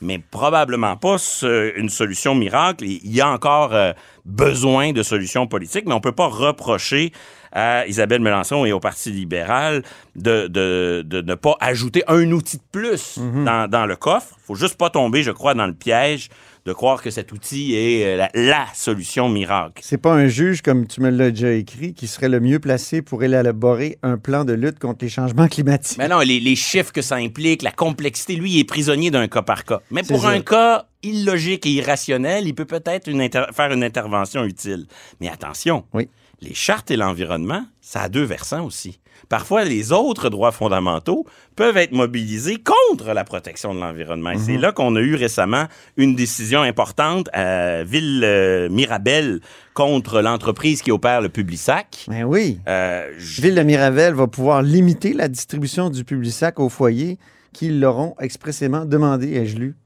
mais 0.00 0.18
probablement 0.18 0.96
pas 0.96 1.18
ce- 1.18 1.72
une 1.78 1.88
solution 1.88 2.34
miracle. 2.34 2.84
Il 2.84 3.12
y 3.14 3.20
a 3.20 3.28
encore 3.30 3.72
euh, 3.74 3.92
besoin 4.24 4.92
de 4.92 5.02
solutions 5.02 5.46
politiques, 5.46 5.84
mais 5.86 5.94
on 5.94 6.00
peut 6.00 6.12
pas 6.12 6.26
reprocher 6.26 7.12
à 7.52 7.86
Isabelle 7.86 8.20
Mélenchon 8.22 8.64
et 8.64 8.72
au 8.72 8.80
Parti 8.80 9.10
libéral 9.10 9.82
de, 10.16 10.46
de, 10.46 11.02
de 11.06 11.20
ne 11.20 11.34
pas 11.34 11.54
ajouter 11.60 12.02
un 12.08 12.30
outil 12.32 12.56
de 12.56 12.62
plus 12.72 13.18
dans, 13.18 13.68
dans 13.68 13.84
le 13.86 13.94
coffre. 13.94 14.34
faut 14.46 14.54
juste 14.54 14.76
pas 14.78 14.88
tomber, 14.90 15.22
je 15.22 15.30
crois, 15.32 15.52
dans 15.54 15.66
le 15.66 15.74
piège 15.74 16.30
de 16.64 16.72
croire 16.72 17.02
que 17.02 17.10
cet 17.10 17.32
outil 17.32 17.74
est 17.74 18.04
euh, 18.04 18.16
la, 18.16 18.30
la 18.34 18.66
solution 18.74 19.28
miracle. 19.28 19.82
C'est 19.84 19.98
pas 19.98 20.12
un 20.12 20.28
juge, 20.28 20.62
comme 20.62 20.86
tu 20.86 21.00
me 21.00 21.10
l'as 21.10 21.30
déjà 21.30 21.52
écrit, 21.52 21.92
qui 21.94 22.06
serait 22.06 22.28
le 22.28 22.38
mieux 22.40 22.60
placé 22.60 23.02
pour 23.02 23.22
élaborer 23.24 23.98
un 24.02 24.16
plan 24.16 24.44
de 24.44 24.52
lutte 24.52 24.78
contre 24.78 25.04
les 25.04 25.08
changements 25.10 25.48
climatiques. 25.48 25.98
Mais 25.98 26.08
non, 26.08 26.20
les, 26.20 26.38
les 26.40 26.54
chiffres 26.56 26.92
que 26.92 27.02
ça 27.02 27.16
implique, 27.16 27.62
la 27.62 27.72
complexité, 27.72 28.36
lui, 28.36 28.52
il 28.52 28.60
est 28.60 28.64
prisonnier 28.64 29.10
d'un 29.10 29.26
cas 29.28 29.42
par 29.42 29.64
cas. 29.64 29.80
Mais 29.90 30.02
pour 30.02 30.26
un 30.26 30.40
cas 30.40 30.86
illogique 31.02 31.66
et 31.66 31.70
irrationnel, 31.70 32.46
il 32.46 32.54
peut 32.54 32.64
peut-être 32.64 33.08
une 33.08 33.28
faire 33.52 33.72
une 33.72 33.82
intervention 33.82 34.44
utile. 34.44 34.86
Mais 35.20 35.28
attention, 35.28 35.84
Oui. 35.92 36.08
Les 36.42 36.54
chartes 36.54 36.90
et 36.90 36.96
l'environnement, 36.96 37.64
ça 37.80 38.02
a 38.02 38.08
deux 38.08 38.24
versants 38.24 38.64
aussi. 38.66 38.98
Parfois, 39.28 39.64
les 39.64 39.92
autres 39.92 40.28
droits 40.28 40.50
fondamentaux 40.50 41.24
peuvent 41.54 41.76
être 41.76 41.92
mobilisés 41.92 42.56
contre 42.56 43.12
la 43.14 43.22
protection 43.24 43.72
de 43.74 43.78
l'environnement. 43.80 44.30
Et 44.32 44.36
Mhm. 44.36 44.42
c'est 44.44 44.56
là 44.58 44.72
qu'on 44.72 44.96
a 44.96 45.00
eu 45.00 45.14
récemment 45.14 45.66
une 45.96 46.16
décision 46.16 46.60
importante 46.62 47.28
à 47.32 47.84
Ville-Mirabel 47.84 49.40
contre 49.74 50.20
l'entreprise 50.20 50.82
qui 50.82 50.90
opère 50.90 51.20
le 51.20 51.28
Publisac. 51.28 52.06
Ben 52.08 52.24
oui. 52.24 52.58
Euh, 52.68 53.10
Ville 53.16 53.54
de 53.54 53.62
Mirabel 53.62 54.14
va 54.14 54.26
pouvoir 54.26 54.62
limiter 54.62 55.12
la 55.12 55.28
distribution 55.28 55.88
du 55.90 56.04
Publisac 56.04 56.58
aux 56.60 56.68
foyers 56.68 57.18
qui 57.52 57.68
l'auront 57.70 58.14
expressément 58.20 58.84
demandé, 58.84 59.34
ai-je 59.34 59.56
lu. 59.56 59.76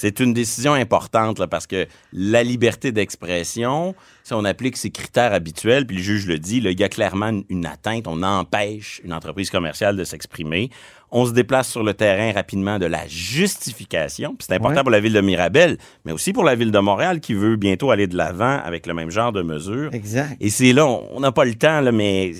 C'est 0.00 0.20
une 0.20 0.32
décision 0.32 0.74
importante 0.74 1.40
là, 1.40 1.48
parce 1.48 1.66
que 1.66 1.88
la 2.12 2.44
liberté 2.44 2.92
d'expression, 2.92 3.96
si 4.22 4.32
on 4.32 4.44
applique 4.44 4.76
ces 4.76 4.90
critères 4.90 5.32
habituels, 5.32 5.88
puis 5.88 5.96
le 5.96 6.02
juge 6.04 6.26
le 6.28 6.38
dit, 6.38 6.60
là, 6.60 6.70
il 6.70 6.78
y 6.78 6.84
a 6.84 6.88
clairement 6.88 7.32
une, 7.48 7.66
atteinte, 7.66 8.06
on 8.06 8.22
empêche 8.22 9.00
une 9.02 9.12
entreprise 9.12 9.50
commerciale 9.50 9.96
de 9.96 10.04
s'exprimer. 10.04 10.70
On 11.10 11.26
se 11.26 11.32
déplace 11.32 11.68
sur 11.68 11.82
le 11.82 11.94
terrain 11.94 12.30
rapidement 12.32 12.78
de 12.78 12.86
la 12.86 13.08
justification, 13.08 14.36
puis 14.36 14.46
c'est 14.48 14.54
important 14.54 14.76
Ouais. 14.76 14.82
pour 14.82 14.90
la 14.92 15.00
ville 15.00 15.14
de 15.14 15.20
Mirabel, 15.20 15.78
mais 16.04 16.12
aussi 16.12 16.32
pour 16.32 16.44
la 16.44 16.54
ville 16.54 16.70
de 16.70 16.78
Montréal 16.78 17.18
qui 17.18 17.34
veut 17.34 17.56
bientôt 17.56 17.90
aller 17.90 18.06
de 18.06 18.16
l'avant 18.16 18.60
avec 18.64 18.86
le 18.86 18.94
même 18.94 19.10
genre 19.10 19.32
de 19.32 19.42
mesures. 19.42 19.92
Exact. 19.92 20.36
Et 20.38 20.48
c'est 20.50 20.72
là, 20.72 20.86
on 20.86 21.18
n'a 21.18 21.32
pas 21.32 21.44
le 21.44 21.54
temps, 21.54 21.80
là, 21.80 21.90
mais 21.90 22.34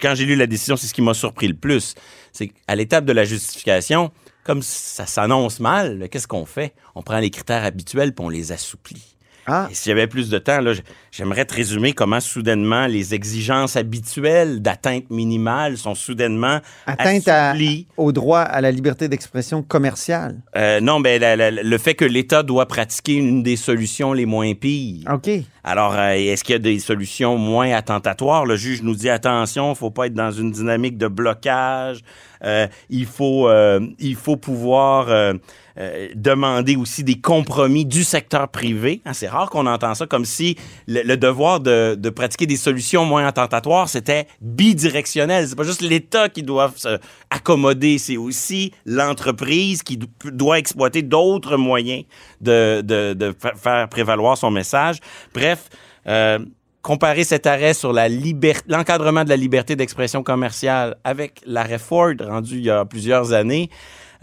quand 0.00 0.14
j'ai 0.14 0.24
lu 0.24 0.36
la 0.36 0.46
décision, 0.46 0.76
c'est 0.76 0.86
ce 0.86 0.94
qui 0.94 1.02
m'a 1.02 1.12
surpris 1.12 1.48
le 1.48 1.54
plus. 1.54 1.94
C'est 2.32 2.48
qu'à 2.48 2.74
l'étape 2.76 3.04
de 3.04 3.12
la 3.12 3.24
justification, 3.24 4.10
comme 4.48 4.62
ça 4.62 5.04
s'annonce 5.04 5.60
mal, 5.60 6.08
qu'est-ce 6.08 6.26
qu'on 6.26 6.46
fait? 6.46 6.74
On 6.94 7.02
prend 7.02 7.18
les 7.18 7.28
critères 7.28 7.64
habituels 7.64 8.14
puis 8.14 8.24
on 8.24 8.30
les 8.30 8.50
assouplit. 8.50 9.14
Ah, 9.46 9.68
Et 9.70 9.74
s'il 9.74 9.90
y 9.90 9.92
avait 9.92 10.06
plus 10.06 10.30
de 10.30 10.38
temps, 10.38 10.62
là, 10.62 10.72
j'aimerais 11.18 11.44
te 11.44 11.54
résumer 11.54 11.92
comment 11.94 12.20
soudainement 12.20 12.86
les 12.86 13.12
exigences 13.12 13.74
habituelles 13.74 14.62
d'atteinte 14.62 15.10
minimale 15.10 15.76
sont 15.76 15.96
soudainement 15.96 16.60
atteinte 16.86 17.26
à- 17.26 17.50
assouplies. 17.50 17.88
au 17.96 18.12
droit 18.12 18.38
à 18.40 18.60
la 18.60 18.70
liberté 18.70 19.08
d'expression 19.08 19.62
commerciale. 19.62 20.36
Euh, 20.56 20.80
non, 20.80 21.00
ben, 21.00 21.20
la- 21.20 21.34
la- 21.34 21.50
le 21.50 21.78
fait 21.78 21.94
que 21.94 22.04
l'État 22.04 22.44
doit 22.44 22.66
pratiquer 22.66 23.14
une 23.14 23.42
des 23.42 23.56
solutions 23.56 24.12
les 24.12 24.26
moins 24.26 24.54
pires. 24.54 25.04
OK. 25.12 25.28
Alors, 25.64 25.94
euh, 25.98 26.10
est-ce 26.12 26.44
qu'il 26.44 26.52
y 26.52 26.56
a 26.56 26.60
des 26.60 26.78
solutions 26.78 27.36
moins 27.36 27.72
attentatoires? 27.72 28.46
Le 28.46 28.54
juge 28.56 28.82
nous 28.82 28.94
dit 28.94 29.10
attention, 29.10 29.72
il 29.72 29.76
faut 29.76 29.90
pas 29.90 30.06
être 30.06 30.14
dans 30.14 30.30
une 30.30 30.52
dynamique 30.52 30.96
de 30.98 31.08
blocage. 31.08 31.98
Euh, 32.44 32.68
il 32.90 33.06
faut, 33.06 33.48
euh, 33.48 33.80
il 33.98 34.14
faut 34.14 34.36
pouvoir 34.36 35.08
demander 36.16 36.74
aussi 36.76 37.04
des 37.04 37.20
compromis 37.20 37.84
du 37.84 38.02
secteur 38.02 38.48
privé. 38.48 39.00
Hein, 39.04 39.12
c'est 39.12 39.28
rare 39.28 39.48
qu'on 39.50 39.66
entend 39.66 39.94
ça 39.94 40.06
comme 40.06 40.24
si 40.24 40.56
le, 40.88 41.07
le 41.08 41.16
devoir 41.16 41.58
de, 41.60 41.94
pratiquer 42.10 42.46
des 42.46 42.56
solutions 42.56 43.04
moins 43.04 43.26
attentatoires 43.26 43.88
c'était 43.88 44.26
bidirectionnel. 44.40 45.48
C'est 45.48 45.56
pas 45.56 45.64
juste 45.64 45.82
l'État 45.82 46.28
qui 46.28 46.42
doit 46.42 46.70
se 46.76 46.98
accommoder, 47.30 47.98
c'est 47.98 48.16
aussi 48.16 48.72
l'entreprise 48.84 49.82
qui 49.82 49.96
do- 49.96 50.06
doit 50.24 50.58
exploiter 50.58 51.02
d'autres 51.02 51.56
moyens 51.56 52.04
de, 52.40 52.82
de, 52.82 53.14
de 53.14 53.34
fa- 53.38 53.54
faire 53.54 53.88
prévaloir 53.88 54.36
son 54.36 54.50
message. 54.50 54.98
Bref, 55.34 55.68
euh, 56.06 56.38
comparer 56.82 57.24
cet 57.24 57.46
arrêt 57.46 57.74
sur 57.74 57.92
l'encadrement 57.92 59.24
de 59.24 59.28
la 59.28 59.36
liberté 59.36 59.76
d'expression 59.76 60.22
commerciale 60.22 60.96
avec 61.04 61.40
l'arrêt 61.44 61.78
Ford 61.78 62.14
rendu 62.20 62.56
il 62.58 62.64
y 62.64 62.70
a 62.70 62.84
plusieurs 62.84 63.32
années, 63.32 63.68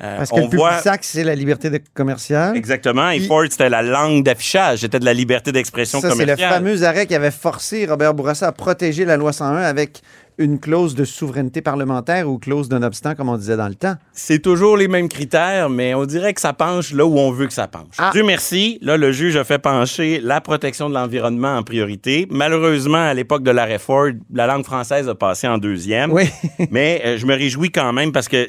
euh, 0.01 0.17
Parce 0.17 0.29
que 0.29 0.35
on 0.35 0.49
le 0.49 0.57
voit 0.57 0.81
c'est 1.01 1.23
la 1.23 1.35
liberté 1.35 1.69
de- 1.69 1.79
commerciale. 1.93 2.57
exactement. 2.57 3.09
Et 3.09 3.19
Puis- 3.19 3.27
Ford, 3.27 3.43
c'était 3.49 3.69
la 3.69 3.81
langue 3.81 4.23
d'affichage, 4.23 4.79
c'était 4.79 4.99
de 4.99 5.05
la 5.05 5.13
liberté 5.13 5.51
d'expression 5.51 6.01
Ça, 6.01 6.09
c'est 6.09 6.15
le 6.15 6.21
commerciale. 6.21 6.53
fameux 6.53 6.83
arrêt 6.83 7.05
qui 7.05 7.15
avait 7.15 7.31
forcé 7.31 7.85
Robert 7.85 8.13
Bourassa 8.13 8.47
à 8.47 8.51
protéger 8.51 9.05
la 9.05 9.15
loi 9.17 9.31
101 9.31 9.55
avec 9.61 10.01
une 10.37 10.59
clause 10.59 10.95
de 10.95 11.05
souveraineté 11.05 11.61
parlementaire 11.61 12.29
ou 12.29 12.37
clause 12.37 12.69
d'un 12.69 12.83
obstant, 12.83 13.15
comme 13.15 13.29
on 13.29 13.37
disait 13.37 13.57
dans 13.57 13.67
le 13.67 13.75
temps? 13.75 13.95
C'est 14.13 14.39
toujours 14.39 14.77
les 14.77 14.87
mêmes 14.87 15.09
critères, 15.09 15.69
mais 15.69 15.93
on 15.93 16.05
dirait 16.05 16.33
que 16.33 16.41
ça 16.41 16.53
penche 16.53 16.93
là 16.93 17.05
où 17.05 17.17
on 17.17 17.31
veut 17.31 17.47
que 17.47 17.53
ça 17.53 17.67
penche. 17.67 17.95
Ah. 17.97 18.11
Dieu 18.13 18.23
merci, 18.23 18.77
là, 18.81 18.97
le 18.97 19.11
juge 19.11 19.35
a 19.37 19.43
fait 19.43 19.59
pencher 19.59 20.19
la 20.21 20.41
protection 20.41 20.89
de 20.89 20.93
l'environnement 20.93 21.55
en 21.55 21.63
priorité. 21.63 22.27
Malheureusement, 22.29 22.97
à 22.97 23.13
l'époque 23.13 23.43
de 23.43 23.51
l'arrêt 23.51 23.79
Ford, 23.79 24.09
la 24.33 24.47
langue 24.47 24.65
française 24.65 25.07
a 25.07 25.15
passé 25.15 25.47
en 25.47 25.57
deuxième. 25.57 26.11
Oui. 26.11 26.29
mais 26.71 27.01
euh, 27.05 27.17
je 27.17 27.25
me 27.25 27.33
réjouis 27.33 27.71
quand 27.71 27.93
même 27.93 28.11
parce 28.11 28.27
que 28.27 28.47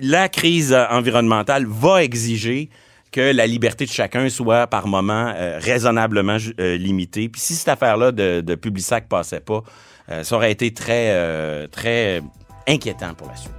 la 0.00 0.28
crise 0.28 0.76
environnementale 0.90 1.66
va 1.66 2.02
exiger 2.02 2.70
que 3.10 3.32
la 3.32 3.46
liberté 3.46 3.84
de 3.86 3.90
chacun 3.90 4.28
soit 4.28 4.66
par 4.66 4.86
moment 4.86 5.32
euh, 5.34 5.58
raisonnablement 5.60 6.36
euh, 6.60 6.76
limitée. 6.76 7.28
Puis 7.28 7.40
si 7.40 7.54
cette 7.54 7.68
affaire-là 7.68 8.12
de, 8.12 8.40
de 8.40 8.54
Publisac 8.54 9.08
passait 9.08 9.40
pas, 9.40 9.62
euh, 10.10 10.22
ça 10.22 10.36
aurait 10.36 10.52
été 10.52 10.72
très, 10.72 11.68
très 11.68 12.22
inquiétant 12.68 13.14
pour 13.14 13.28
la 13.28 13.36
suite. 13.36 13.52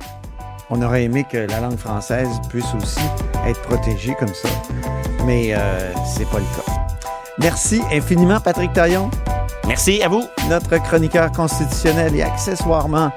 On 0.70 0.82
aurait 0.82 1.04
aimé 1.04 1.26
que 1.30 1.38
la 1.38 1.60
langue 1.60 1.78
française 1.78 2.30
puisse 2.50 2.74
aussi 2.76 3.02
être 3.46 3.62
protégée 3.64 4.16
comme 4.18 4.34
ça. 4.34 4.50
Mais 5.26 5.54
c'est 6.16 6.30
pas 6.30 6.40
le 6.40 6.46
cas. 6.56 6.72
Merci 7.40 7.82
infiniment, 7.92 8.40
Patrick 8.40 8.74
Taillon, 8.74 9.10
Merci 9.68 10.02
à 10.04 10.10
vous. 10.10 10.24
notre 10.50 10.78
chroniqueur 10.84 11.32
constitutionnel 11.32 12.16
et 12.16 12.22
accessoirement 12.22 13.12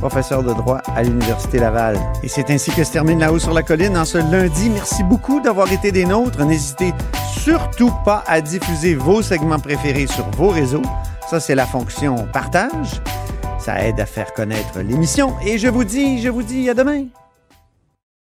professeur 0.00 0.42
de 0.42 0.52
droit 0.52 0.80
à 0.96 1.02
l'Université 1.02 1.58
Laval. 1.58 1.98
Et 2.22 2.28
c'est 2.28 2.50
ainsi 2.50 2.70
que 2.72 2.82
se 2.82 2.92
termine 2.92 3.20
La 3.20 3.32
Haut 3.32 3.38
sur 3.38 3.52
la 3.52 3.62
Colline 3.62 3.96
en 3.96 4.04
ce 4.04 4.18
lundi. 4.18 4.70
Merci 4.70 5.02
beaucoup 5.04 5.40
d'avoir 5.40 5.70
été 5.70 5.92
des 5.92 6.06
nôtres. 6.06 6.44
N'hésitez 6.44 6.92
surtout 7.38 7.92
pas 8.04 8.24
à 8.26 8.40
diffuser 8.40 8.94
vos 8.94 9.22
segments 9.22 9.58
préférés 9.58 10.06
sur 10.06 10.24
vos 10.30 10.48
réseaux. 10.48 10.82
Ça, 11.28 11.38
c'est 11.38 11.54
la 11.54 11.66
fonction 11.66 12.16
partage. 12.32 13.00
Ça 13.58 13.80
aide 13.84 14.00
à 14.00 14.06
faire 14.06 14.32
connaître 14.32 14.80
l'émission. 14.80 15.34
Et 15.44 15.58
je 15.58 15.68
vous 15.68 15.84
dis, 15.84 16.20
je 16.22 16.30
vous 16.30 16.42
dis 16.42 16.68
à 16.70 16.74
demain. 16.74 17.04